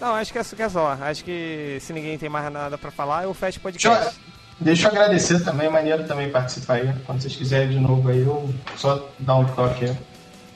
[0.01, 0.97] Não, acho que é, que é só.
[1.01, 4.17] Acho que se ninguém tem mais nada pra falar, eu fecho o podcast.
[4.61, 6.93] Deixa eu agradecer também, é maneiro também participar aí.
[7.07, 9.97] Quando vocês quiserem de novo aí, eu só dar um toque aí.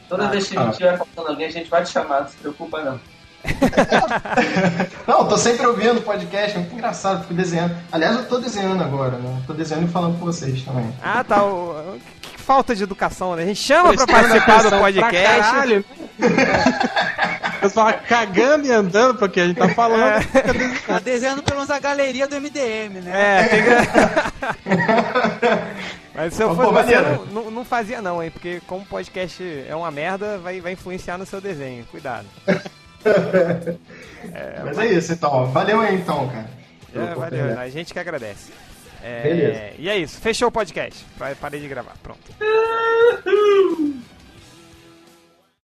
[0.08, 0.64] Toda vez que a Ah.
[0.64, 3.00] gente estiver faltando alguém, a gente vai te chamar, não se preocupa não.
[5.06, 7.74] Não, tô sempre ouvindo o podcast, é muito engraçado, fico desenhando.
[7.90, 9.42] Aliás, eu tô desenhando agora, né?
[9.46, 10.92] Tô desenhando e falando com vocês também.
[11.02, 11.42] Ah, tá.
[11.44, 11.98] O...
[12.42, 13.44] Falta de educação, né?
[13.44, 15.16] A gente chama pra participar do atenção pra podcast.
[15.16, 15.84] caralho.
[17.62, 20.24] Eu tava cagando e andando porque a gente tá falando.
[20.86, 23.12] Tá desenhando pela nossa galeria do MDM, né?
[23.14, 23.68] É, tem que...
[26.14, 28.30] Mas se eu Pô, fosse você, não, não, não fazia não, hein?
[28.30, 31.86] Porque como o podcast é uma merda, vai, vai influenciar no seu desenho.
[31.86, 32.26] Cuidado.
[34.64, 35.46] Mas é isso, então.
[35.46, 36.48] Valeu aí, então, cara.
[36.94, 38.52] É, valeu, a gente que agradece.
[39.02, 39.70] É, Beleza.
[39.78, 40.20] E é isso.
[40.20, 41.04] Fechou o podcast.
[41.40, 41.94] Parei de gravar.
[42.02, 42.20] Pronto.